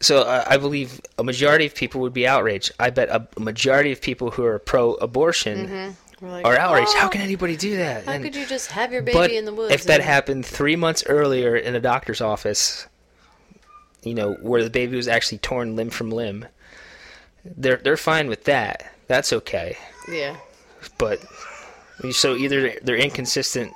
[0.00, 2.72] So uh, I believe a majority of people would be outraged.
[2.78, 6.94] I bet a majority of people who are pro-abortion We're like, are outraged.
[6.94, 8.04] How "Oh, can anybody do that?
[8.04, 9.72] How And- could you just have your baby in the woods?
[9.72, 12.86] if that happened three months earlier in a doctor's office,
[14.04, 16.46] you know, where the baby was actually torn limb from limb,
[17.44, 18.92] they're they're fine with that.
[19.08, 19.76] That's okay.
[20.08, 20.36] Yeah.
[20.96, 21.20] But
[22.12, 23.72] so either they're inconsistent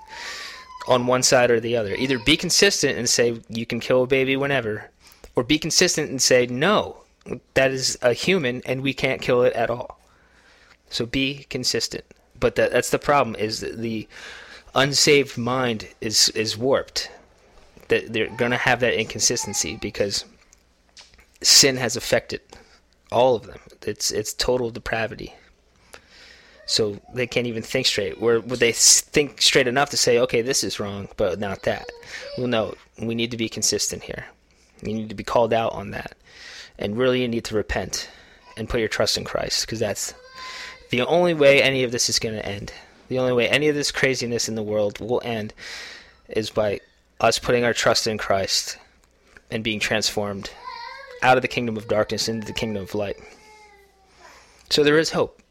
[0.87, 1.95] on one side or the other.
[1.97, 4.91] Either be consistent and say you can kill a baby whenever,
[5.35, 7.05] or be consistent and say no,
[7.55, 9.99] that is a human and we can't kill it at all.
[10.91, 12.05] So be consistent.
[12.39, 14.09] But that that's the problem is the
[14.75, 17.11] unsaved mind is is warped.
[17.89, 20.25] That they're going to have that inconsistency because
[21.41, 22.41] sin has affected
[23.11, 23.61] all of them.
[23.83, 25.35] It's it's total depravity
[26.67, 28.21] so they can't even think straight.
[28.21, 31.87] Where would they think straight enough to say, okay, this is wrong, but not that?
[32.39, 34.27] Well, no, we need to be consistent here.
[34.83, 36.17] You need to be called out on that,
[36.79, 38.09] and really, you need to repent
[38.57, 40.15] and put your trust in Christ, because that's
[40.91, 42.73] the only way any of this is going to end.
[43.09, 45.53] The only way any of this craziness in the world will end
[46.29, 46.81] is by
[47.21, 48.79] us putting our trust in Christ
[49.51, 50.51] and being transformed
[51.23, 53.17] out of the kingdom of darkness into the kingdom of light.
[54.71, 55.42] So there is hope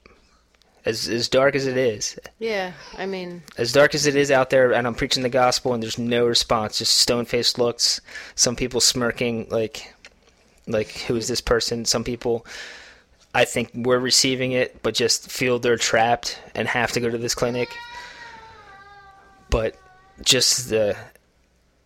[0.86, 2.74] as as dark as it is, Yeah.
[2.98, 5.82] I mean, as dark as it is out there, and I'm preaching the gospel, and
[5.82, 8.02] there's no response, just stone faced looks.
[8.36, 9.94] Some people smirking, like,
[10.67, 11.86] like who is this person?
[11.86, 12.46] Some people,
[13.34, 17.17] I think, we're receiving it, but just feel they're trapped and have to go to
[17.17, 17.70] this clinic.
[19.50, 19.76] But
[20.24, 20.96] just the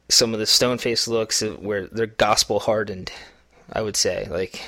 [0.08, 3.12] some of the stone faced looks where they're gospel hardened,
[3.74, 4.62] I would say, like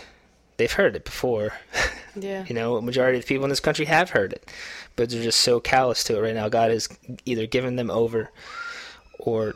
[0.58, 1.54] they've heard it before.
[2.16, 2.46] yeah.
[2.48, 4.50] You know, a majority of the people in this country have heard it,
[4.96, 6.50] but they're just so callous to it right now.
[6.50, 6.90] God has
[7.26, 8.30] either given them over,
[9.20, 9.56] or,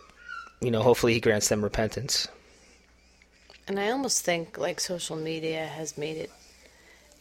[0.62, 2.28] you know, hopefully He grants them repentance.
[3.68, 6.32] And I almost think like social media has made it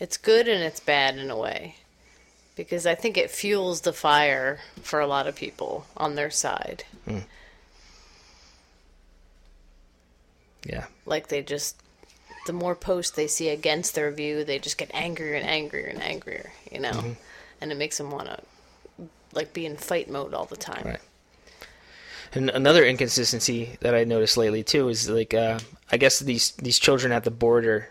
[0.00, 1.76] it's good and it's bad in a way.
[2.56, 6.84] Because I think it fuels the fire for a lot of people on their side.
[7.06, 7.18] Hmm.
[10.64, 11.76] Yeah, Like they just
[12.46, 16.02] the more posts they see against their view, they just get angrier and angrier and
[16.02, 16.90] angrier, you know.
[16.92, 17.12] Mm-hmm.
[17.60, 18.40] And it makes them want to
[19.32, 20.82] like be in fight mode all the time.
[20.84, 21.00] Right.
[22.32, 25.58] And another inconsistency that I noticed lately too is like uh,
[25.90, 27.88] I guess these these children at the border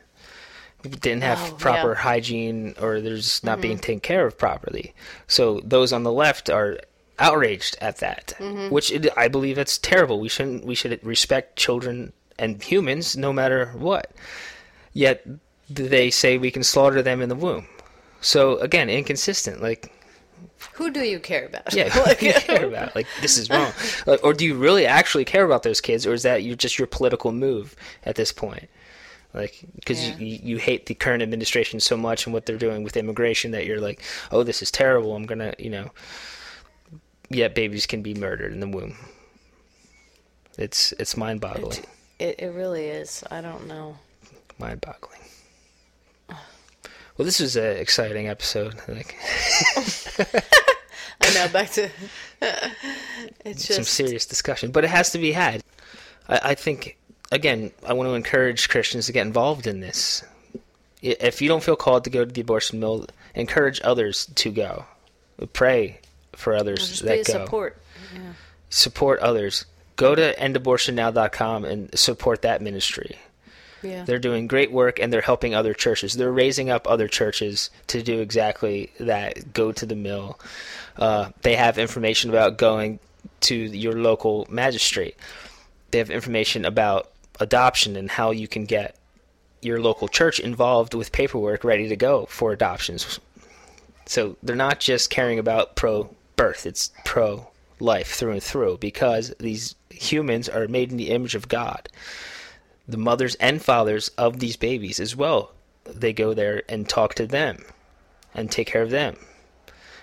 [0.82, 1.94] didn't have Oh, proper yeah.
[1.96, 2.02] Mm-hmm.
[2.08, 4.94] hygiene or they're just not being taken care of properly.
[5.28, 6.80] So those on the left are
[7.20, 8.74] outraged at that, Mm-hmm.
[8.74, 10.22] which it, I believe that's terrible.
[10.22, 14.12] We shouldn't we should respect children and humans no matter what.
[14.94, 15.26] Yet
[15.70, 17.68] they say we can slaughter them in the womb.
[18.22, 19.62] So again, inconsistent.
[19.62, 19.92] Like
[20.74, 21.74] Who do you care about?
[21.74, 22.96] yeah, who do you care about?
[22.96, 23.72] Like, this is wrong.
[24.06, 26.78] Like, or do you really actually care about those kids, or is that you just
[26.80, 28.68] your political move at this point?
[29.34, 30.18] Like, because Yeah.
[30.18, 33.66] you, you hate the current administration so much and what they're doing with immigration that
[33.68, 35.16] you're like, oh, this is terrible.
[35.16, 35.92] I'm gonna, you know.
[37.30, 38.96] Yet babies can be murdered in the womb.
[40.58, 41.86] It's it's mind-boggling.
[42.20, 43.24] It, it really is.
[43.32, 43.98] I don't know.
[44.60, 45.20] Mind-boggling.
[46.30, 48.76] Well, this was an exciting episode.
[48.88, 49.18] Like
[51.22, 51.48] I know.
[51.50, 51.90] Back to
[53.44, 55.62] it's some serious discussion, but it has to be had.
[56.30, 56.98] I, I think
[57.32, 60.24] again, I want to encourage Christians to get involved in this.
[61.02, 63.06] If you don't feel called to go to the abortion mill,
[63.36, 64.86] encourage others to go.
[65.54, 66.00] Pray
[66.34, 67.34] for others just that go.
[67.34, 67.82] support.
[68.70, 69.66] Support others.
[70.00, 73.18] Go to endabortionnow.com and support that ministry.
[73.84, 74.06] Yeah.
[74.06, 76.14] They're doing great work and they're helping other churches.
[76.14, 79.52] They're raising up other churches to do exactly that.
[79.52, 80.40] Go to the mill.
[80.96, 83.00] Uh, they have information about going
[83.42, 85.18] to your local magistrate.
[85.92, 88.96] They have information about adoption and how you can get
[89.62, 93.20] your local church involved with paperwork ready to go for adoptions.
[94.06, 97.50] So they're not just caring about pro birth, it's pro
[97.82, 101.90] life through and through because these humans are made in the image of God
[102.90, 105.52] the mothers and fathers of these babies as well.
[105.86, 107.64] They go there and talk to them
[108.34, 109.16] and take care of them.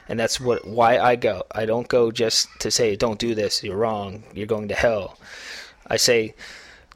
[0.08, 1.42] And that's what why I go.
[1.50, 5.18] I don't go just to say don't do this, you're wrong, you're going to hell.
[5.88, 6.34] I say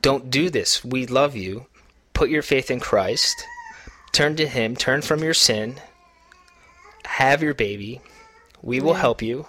[0.00, 0.84] don't do this.
[0.84, 1.66] We love you.
[2.14, 3.44] Put your faith in Christ.
[4.12, 5.80] Turn to him, turn from your sin.
[7.04, 8.00] Have your baby.
[8.62, 9.46] We will help you.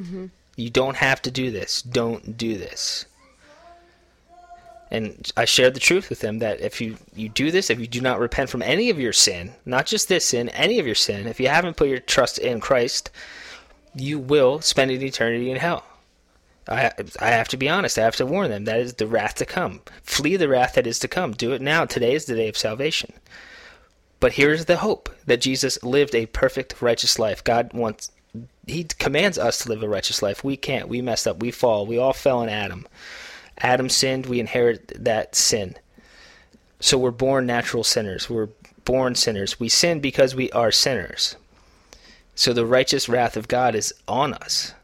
[0.00, 0.26] Mm-hmm.
[0.56, 1.82] You don't have to do this.
[1.82, 3.06] Don't do this
[4.94, 7.86] and I shared the truth with them that if you, you do this, if you
[7.88, 10.94] do not repent from any of your sin, not just this sin, any of your
[10.94, 13.10] sin, if you haven't put your trust in Christ,
[13.94, 15.84] you will spend an eternity in hell.
[16.68, 17.98] I, I have to be honest.
[17.98, 18.66] I have to warn them.
[18.66, 19.80] That is the wrath to come.
[20.02, 21.32] Flee the wrath that is to come.
[21.32, 21.84] Do it now.
[21.84, 23.14] Today is the day of salvation.
[24.20, 27.42] But here's the hope that Jesus lived a perfect, righteous life.
[27.42, 28.12] God wants,
[28.66, 30.42] He commands us to live a righteous life.
[30.42, 30.88] We can't.
[30.88, 31.40] We messed up.
[31.40, 31.86] We fall.
[31.86, 32.86] We all fell in Adam.
[33.58, 35.76] Adam sinned, we inherit that sin.
[36.80, 38.28] So we're born natural sinners.
[38.28, 38.48] We're
[38.84, 39.60] born sinners.
[39.60, 41.36] We sin because we are sinners.
[42.34, 44.74] So the righteous wrath of God is on us.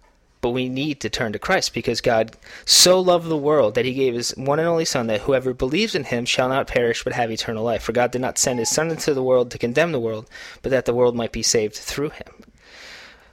[0.41, 3.93] But we need to turn to Christ because God so loved the world that he
[3.93, 7.13] gave his one and only Son that whoever believes in him shall not perish but
[7.13, 7.83] have eternal life.
[7.83, 10.31] For God did not send his Son into the world to condemn the world,
[10.63, 12.45] but that the world might be saved through him.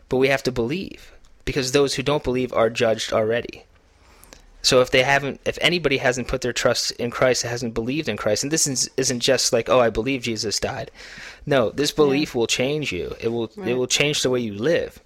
[0.09, 1.13] But we have to believe
[1.45, 3.63] because those who don't believe are judged already.
[4.61, 8.17] So if they haven't, if anybody hasn't put their trust in Christ, hasn't believed in
[8.17, 10.91] Christ, and this is, isn't just like, oh, I believe Jesus died.
[11.45, 13.15] No, this belief will change you.
[13.21, 14.99] It will, it will change the way you live.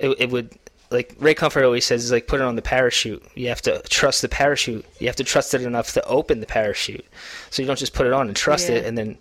[0.00, 0.58] It, it would,
[0.90, 3.22] like Ray Comfort always says, is like put it on the parachute.
[3.36, 4.84] You have to trust the parachute.
[4.98, 7.06] You have to trust it enough to open the parachute.
[7.50, 9.18] So you don't just put it on and trust it and then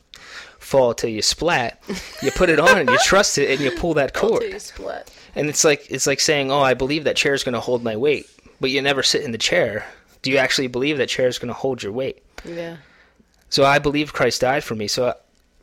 [0.63, 1.82] fall till you splat.
[2.21, 4.41] You put it on and you trust it and you pull that cord.
[4.41, 5.12] Till you split.
[5.36, 7.84] And it's like it's like saying, "Oh, I believe that chair is going to hold
[7.84, 8.28] my weight,"
[8.60, 9.86] but you never sit in the chair.
[10.21, 12.23] Do you actually believe that chair is going to hold your weight?
[12.45, 12.78] Yeah.
[13.49, 14.88] So I believe Christ died for me.
[14.88, 15.13] So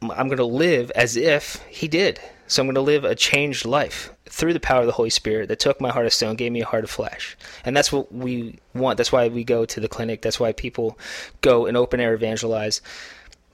[0.02, 2.20] I'm going to live as if He did.
[2.46, 5.48] So I'm going to live a changed life through the power of the Holy Spirit
[5.48, 7.36] that took my heart of stone, gave me a heart of flesh.
[7.64, 8.96] And that's what we want.
[8.96, 10.22] That's why we go to the clinic.
[10.22, 10.98] That's why people
[11.42, 12.80] go and open air evangelize.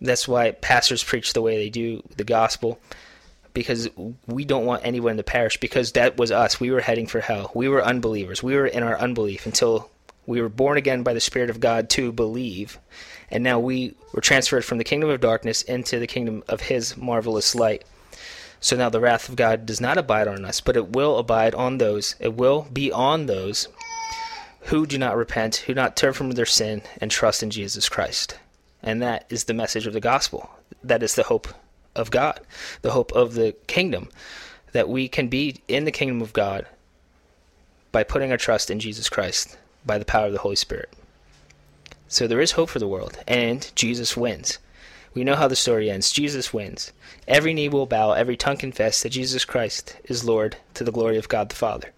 [0.01, 2.79] That's why pastors preach the way they do the gospel
[3.57, 3.89] because
[4.27, 6.61] we don't want anyone to perish because that was us.
[6.61, 7.51] We were heading for hell.
[7.55, 8.43] We were unbelievers.
[8.43, 9.91] We were in our unbelief until
[10.27, 12.79] we were born again by the Spirit of God to believe.
[13.31, 16.99] And now we were transferred from the kingdom of darkness into the kingdom of His
[16.99, 17.85] marvelous light.
[18.61, 21.55] So now the wrath of God does not abide on us, but it will abide
[21.55, 23.69] on those, it will be on those
[24.63, 27.89] who do not repent, who do not turn from their sin and trust in Jesus
[27.89, 28.37] Christ.
[28.87, 30.49] And that is the message of the gospel.
[30.83, 31.49] That is the hope
[31.97, 32.41] of God,
[32.83, 34.09] the hope of the kingdom,
[34.73, 36.67] that we can be in the kingdom of God
[37.91, 40.93] by putting our trust in Jesus Christ by the power of the Holy Spirit.
[42.09, 44.59] So there is hope for the world, and Jesus wins.
[45.15, 46.13] We know how the story ends.
[46.13, 46.93] Jesus wins.
[47.27, 51.17] Every knee will bow, every tongue confess that Jesus Christ is Lord to the glory
[51.17, 51.93] of God the Father.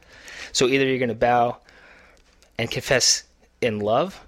[0.52, 1.58] So either you're going to bow
[2.56, 3.24] and confess
[3.60, 4.24] in love,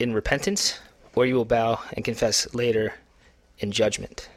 [0.00, 0.80] in repentance,
[1.14, 2.94] or you will bow and confess later
[3.58, 4.28] in judgment.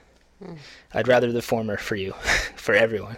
[0.43, 0.55] Hmm.
[0.93, 2.11] I'd rather the former for you,
[2.55, 3.17] for everyone.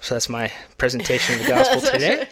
[0.00, 2.28] So that's my presentation of the gospel today.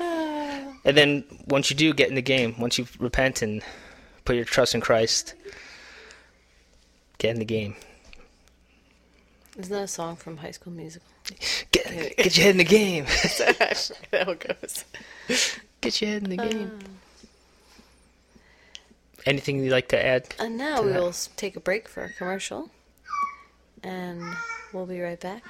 [0.84, 3.62] and then once you do get in the game, once you repent and
[4.24, 5.34] put your trust in Christ,
[7.18, 7.76] get in the game.
[9.58, 11.08] Isn't that a song from High School Musical?
[11.72, 13.04] Get, get your head in the game.
[13.58, 14.84] That's how it goes.
[15.86, 16.78] Get your head in the game.
[16.82, 18.38] Uh.
[19.24, 20.34] Anything you'd like to add?
[20.36, 21.00] Uh, and now we that.
[21.00, 22.70] will take a break for a commercial,
[23.84, 24.20] and
[24.72, 25.44] we'll be right back.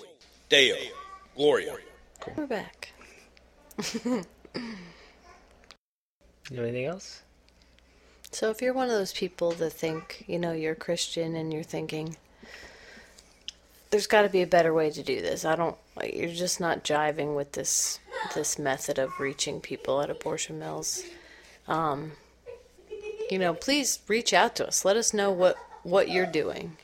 [0.49, 0.75] Deo,
[1.35, 1.77] Gloria.
[2.35, 2.93] We're back.
[6.49, 7.23] You know anything else?
[8.31, 11.63] So if you're one of those people that think, you know, you're Christian and you're
[11.63, 12.17] thinking,
[13.89, 15.45] there's got to be a better way to do this.
[15.45, 15.77] I don't.
[15.95, 17.99] like, You're just not jiving with this
[18.35, 21.03] this method of reaching people at abortion mills.
[21.67, 22.13] Um,
[23.31, 24.83] you know, please reach out to us.
[24.83, 26.75] Let us know what what you're doing.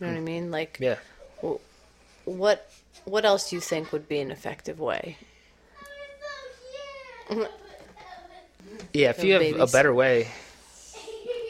[0.00, 0.50] You know what I mean?
[0.50, 0.96] Like, Yeah.
[2.24, 2.70] what
[3.04, 5.16] what else do you think would be an effective way?
[8.92, 10.28] Yeah, if you have a better way,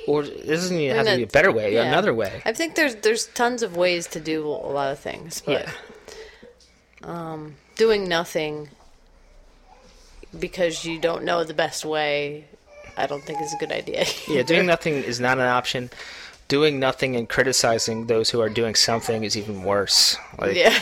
[0.07, 1.85] or it doesn't even have to be a better way, Yeah.
[1.85, 2.43] another way.
[2.45, 5.73] I think there's there's tons of ways to do a lot of things, but Yeah.
[7.03, 8.71] Um, doing nothing
[10.39, 12.45] because you don't know the best way,
[12.97, 14.05] I don't think is a good idea.
[14.29, 15.91] Yeah, doing nothing is not an option.
[16.49, 20.17] Doing nothing and criticizing those who are doing something is even worse.
[20.39, 20.79] Like, yeah,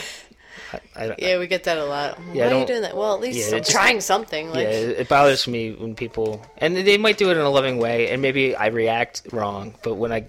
[0.96, 2.18] I, I, yeah, we get that a lot.
[2.18, 2.96] Why Yeah, are you doing that?
[2.96, 4.50] Well, at least yeah, I'm just- trying something.
[4.50, 7.50] Like, yeah, it it bothers me when people, and they might do it in a
[7.50, 9.74] loving way, and maybe I react wrong.
[9.82, 10.26] But when I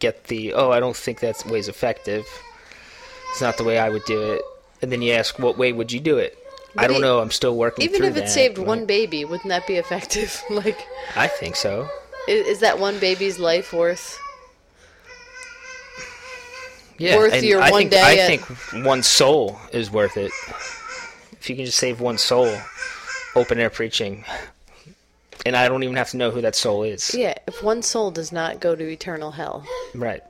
[0.00, 2.24] get the, oh, I don't think that way's effective.
[3.30, 4.42] It's not the way I would do it.
[4.82, 6.36] And then you ask, what way would you do it?
[6.76, 7.20] I don't e- know.
[7.20, 7.84] I'm still working.
[7.84, 10.42] even if it that, saved but one baby, wouldn't that be effective?
[10.50, 10.86] like,
[11.16, 11.88] I think so.
[12.28, 14.18] is, is that one baby's life worth?
[16.98, 20.16] Yeah, worth and your I one think, day I at- think one soul is worth
[20.16, 20.32] it.
[21.40, 22.52] If you can just save one soul,
[23.36, 24.24] open air preaching,
[25.46, 27.14] and I don't even have to know who that soul is.
[27.14, 30.22] Yeah, if one soul does not go to eternal hell, Right,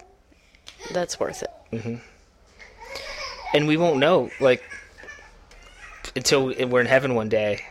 [0.92, 1.50] that's worth it.
[1.72, 2.00] Mhm.
[3.54, 4.62] and we won't know like
[6.16, 7.64] until we're in heaven one day.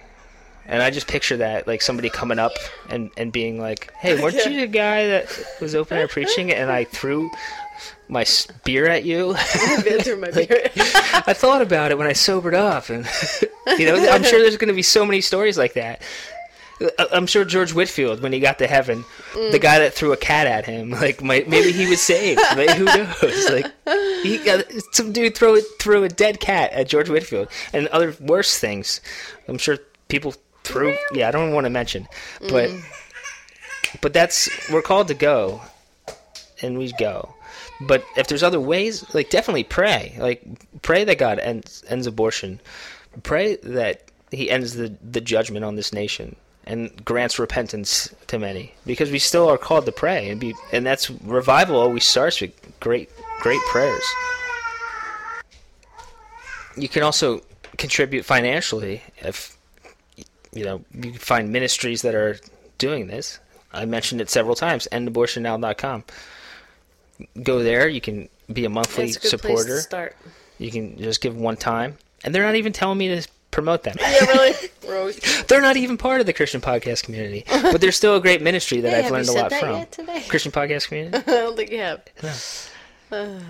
[0.69, 2.51] And I just picture that, like somebody coming up
[2.89, 5.31] and, and being like, "Hey, weren't you the guy that
[5.61, 7.29] was open air preaching?" And I threw
[8.07, 9.36] my spear at you.
[9.36, 10.71] I've been through my period.
[10.75, 13.07] I thought about it when I sobered up, and
[13.78, 16.01] you know, I'm sure there's going to be so many stories like that.
[16.82, 19.03] I- I'm sure George Whitefield, when he got to heaven,
[19.34, 19.51] mm.
[19.51, 22.41] the guy that threw a cat at him, like might, maybe he was saved.
[22.55, 23.49] Maybe, who knows?
[23.49, 23.71] Like
[24.23, 28.15] he got some dude throw it threw a dead cat at George Whitefield, and other
[28.19, 29.01] worse things.
[29.47, 30.95] I'm sure people threw.
[31.13, 32.07] Yeah, I don't want to mention,
[32.41, 32.84] but mm.
[34.01, 35.61] but that's we're called to go,
[36.61, 37.34] and we go.
[37.82, 40.15] But if there's other ways, like definitely pray.
[40.19, 40.43] Like
[40.82, 42.59] pray that God ends ends abortion.
[43.23, 46.36] Pray that He ends the the judgment on this nation
[46.67, 50.53] and grants repentance to many, because we still are called to pray and be.
[50.71, 53.09] And that's revival always starts with great
[53.39, 54.03] great prayers.
[56.75, 57.41] You can also
[57.78, 59.57] contribute financially if
[60.51, 62.38] you know you find ministries that are
[62.78, 63.39] doing this.
[63.71, 64.88] I mentioned it several times.
[64.91, 66.03] EndAbortionNow.com.
[67.43, 67.88] Go there.
[67.88, 69.76] You can be a monthly That's a good place supporter.
[69.78, 70.15] to start.
[70.57, 73.95] You can just give one time, and they're not even telling me to promote them.
[73.99, 74.55] Yeah, really.
[74.89, 78.41] Always- they're not even part of the Christian podcast community, but they're still a great
[78.41, 79.86] ministry that Hey, I've learned a lot from.
[80.28, 82.03] Christian podcast community, I don't think you have.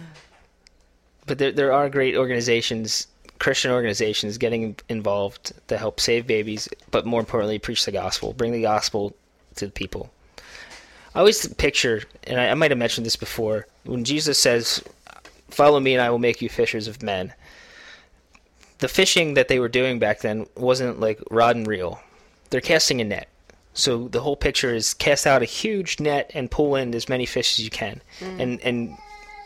[1.25, 3.07] but there there are great organizations
[3.39, 8.51] Christian organizations getting involved to help save babies, but more importantly, preach the gospel, bring
[8.51, 9.15] the gospel
[9.55, 10.11] to the people.
[11.15, 14.83] I always picture, and I, I might have mentioned this before, when Jesus says,
[15.49, 17.33] "Follow me, and I will make you fishers of men."
[18.79, 22.01] The fishing that they were doing back then wasn't like rod and reel;
[22.49, 23.27] they're casting a net.
[23.73, 27.27] So the whole picture is cast out a huge net and pull in as many
[27.27, 28.01] fish as you can.
[28.19, 28.39] Mm.
[28.39, 28.97] And and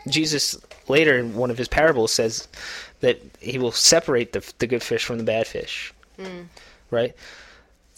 [0.08, 0.56] Jesus
[0.88, 2.48] later in one of his parables says
[3.00, 5.92] that he will separate the the good fish from the bad fish.
[6.18, 6.46] Mm.
[6.90, 7.14] Right?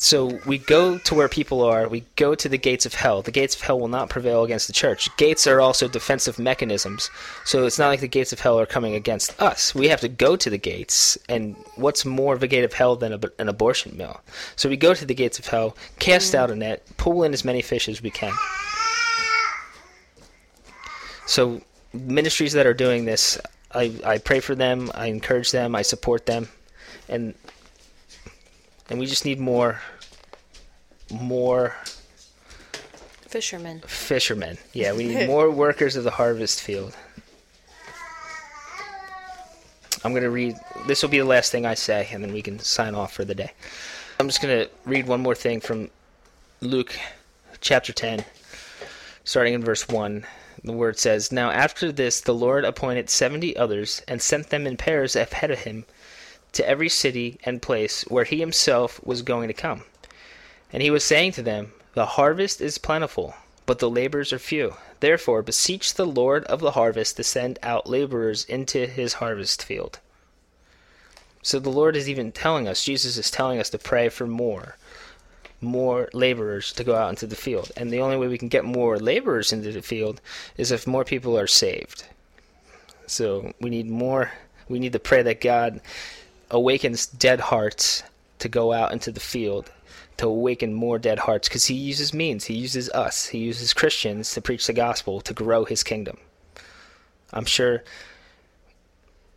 [0.05, 3.23] So we go to where people are, we go to the gates of hell.
[3.23, 5.09] The gates of hell will not prevail against the church.
[5.17, 7.09] Gates are also defensive mechanisms.
[7.47, 9.75] So it's not like the gates of hell are coming against us.
[9.75, 11.17] We have to go to the gates.
[11.31, 14.21] And what's more of a gate of hell than a, an abortion mill?
[14.57, 17.43] So we go to the gates of hell, cast out a net, pull in as
[17.43, 18.35] many fish as we can.
[21.27, 21.63] So
[21.95, 23.41] ministries that are doing this,
[23.73, 26.51] I, I pray for them, I encourage them, I support them,
[27.09, 27.33] and
[28.91, 29.81] and we just need more
[31.21, 31.75] more
[33.27, 33.81] Fishermen.
[33.87, 34.59] fishermen.
[34.73, 36.97] Yeah, we need more workers of the harvest field.
[40.05, 40.57] I'm going to read
[40.87, 43.25] this will be the last thing I say and then we can sign off for
[43.25, 43.53] the day.
[44.21, 45.91] I'm just going to read one more thing from
[46.61, 46.95] Luke
[47.61, 48.25] chapter 10
[49.25, 50.27] starting in verse 1.
[50.63, 54.77] The word says, Now after this the Lord appointed 70 others and sent them in
[54.77, 55.87] pairs ahead of him
[56.53, 59.85] to every city and place where he himself was going to come.
[60.75, 64.75] And he was saying to them, The harvest is plentiful, but the laborers are few.
[64.99, 70.01] Therefore, beseech the Lord of the harvest to send out laborers into his harvest field.
[71.43, 74.77] So the Lord is even telling us, Jesus is telling us to pray for more,
[75.61, 77.71] more laborers to go out into the field.
[77.77, 80.21] And the only way we can get more laborers into the field
[80.57, 82.05] is if more people are saved.
[83.07, 84.33] So we need more,
[84.69, 85.81] we need to pray that God
[86.51, 88.03] awakens dead hearts
[88.41, 89.71] to go out into the field
[90.17, 94.33] to awaken more dead hearts because he uses means he uses us he uses christians
[94.33, 96.19] to preach the gospel to grow his kingdom.
[97.33, 97.83] I'm sure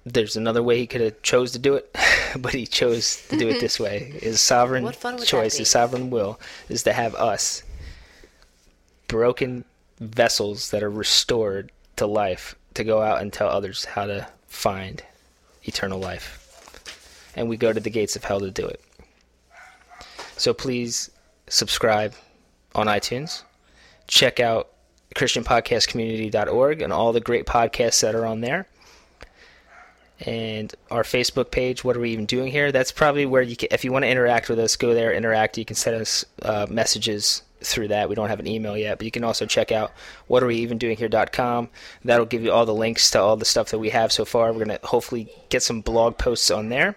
[0.05, 1.95] there's another way he could have chose to do it
[2.39, 4.11] but he chose to do it this way.
[4.21, 7.63] His sovereign What fun would that choice his sovereign will is to have us
[9.07, 9.65] broken
[9.99, 15.03] vessels that are restored to life to go out and tell others how to find
[15.63, 16.43] eternal life.
[17.35, 18.81] And we go to the gates of hell to do it.
[20.37, 21.09] So please
[21.47, 22.13] subscribe
[22.75, 23.43] on iTunes.
[24.07, 24.69] Check out
[25.15, 28.67] ChristianPodcastCommunity.org and all the great podcasts that are on there.
[30.19, 32.71] And our Facebook page, What Are We Even Doing Here?
[32.71, 35.57] That's probably where you can, if you want to interact with us, go there, interact.
[35.57, 38.09] You can send us uh, messages through that.
[38.09, 39.91] We don't have an email yet, but you can also check out
[40.29, 41.69] whatareweevendoinghere.com.
[42.03, 44.51] That'll give you all the links to all the stuff that we have so far.
[44.51, 46.95] We're going to hopefully get some blog posts on there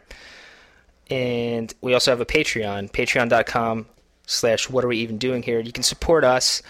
[1.11, 3.87] and we also have a patreon patreon.com
[4.27, 5.59] slash what are we even doing here.
[5.61, 6.63] You can support us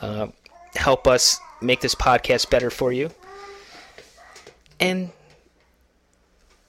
[0.00, 0.28] uh,
[0.74, 3.10] help us make this podcast better for you.
[4.80, 5.10] And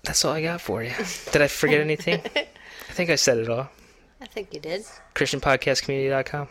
[0.03, 0.91] that's all i got for you.
[1.31, 2.21] Did i forget anything?
[2.35, 2.47] I
[2.93, 3.69] think i said it all.
[4.21, 4.83] I think you did.
[5.15, 6.47] christianpodcastcommunity.com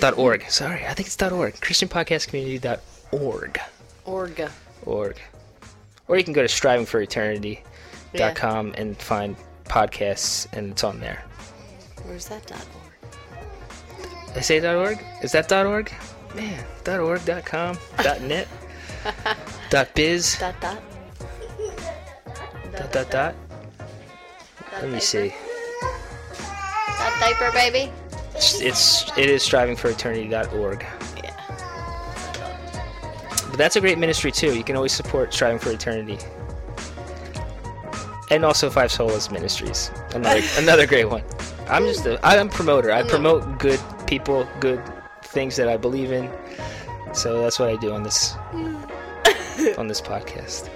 [0.00, 0.44] dot org.
[0.50, 1.54] Sorry i think it's dot org.
[1.54, 3.60] Christianpodcastcommunity.org
[4.06, 4.50] Orga.
[4.84, 5.20] org.
[6.08, 9.36] Or you can go to strivingforeternity.com and find
[9.68, 11.24] podcasts and it's on there
[12.06, 12.86] Where's that dot org?
[14.36, 14.98] I say .org?
[15.22, 15.92] Is that .org?
[16.34, 17.78] Man, .org, .com,
[18.22, 18.46] .net,
[19.94, 20.82] .biz, Dot dot.
[22.72, 23.34] dot dot dot.
[24.72, 25.34] Let me see.
[26.30, 27.90] Dot diaper, baby.
[28.34, 30.86] It's, it's it is strivingforeternity.org.
[31.16, 31.32] Yeah.
[33.48, 34.54] But that's a great ministry too.
[34.54, 36.18] You can always support Striving for Eternity.
[38.30, 39.90] And also Five Solas Ministries.
[40.14, 41.22] Another another great one.
[41.68, 42.90] I'm just a I'm a promoter.
[42.92, 44.82] I promote good people, good
[45.22, 46.30] things that I believe in.
[47.12, 48.34] So that's what I do on this
[49.78, 50.68] on this podcast.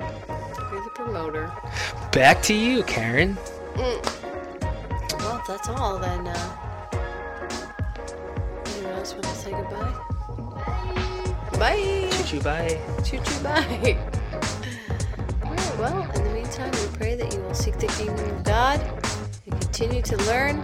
[0.00, 1.52] You're the promoter.
[2.12, 3.36] Back to you, Karen.
[3.76, 6.56] Well, if that's all, then, uh.
[8.66, 9.92] Anyone else want to say goodbye?
[11.58, 12.08] Bye!
[12.12, 12.78] Choo choo bye.
[13.04, 13.98] Choo choo bye!
[17.16, 18.80] that you will seek the kingdom of God
[19.46, 20.58] and continue to learn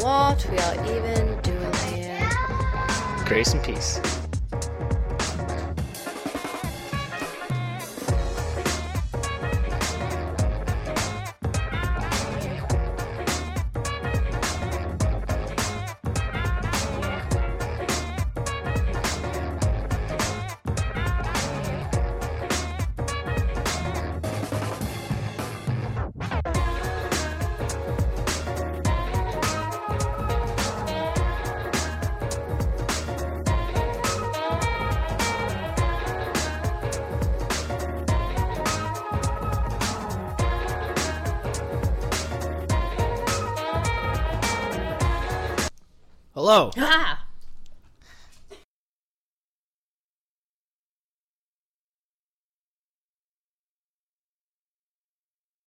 [0.00, 2.30] what we are even doing here.
[3.26, 4.23] Grace and peace.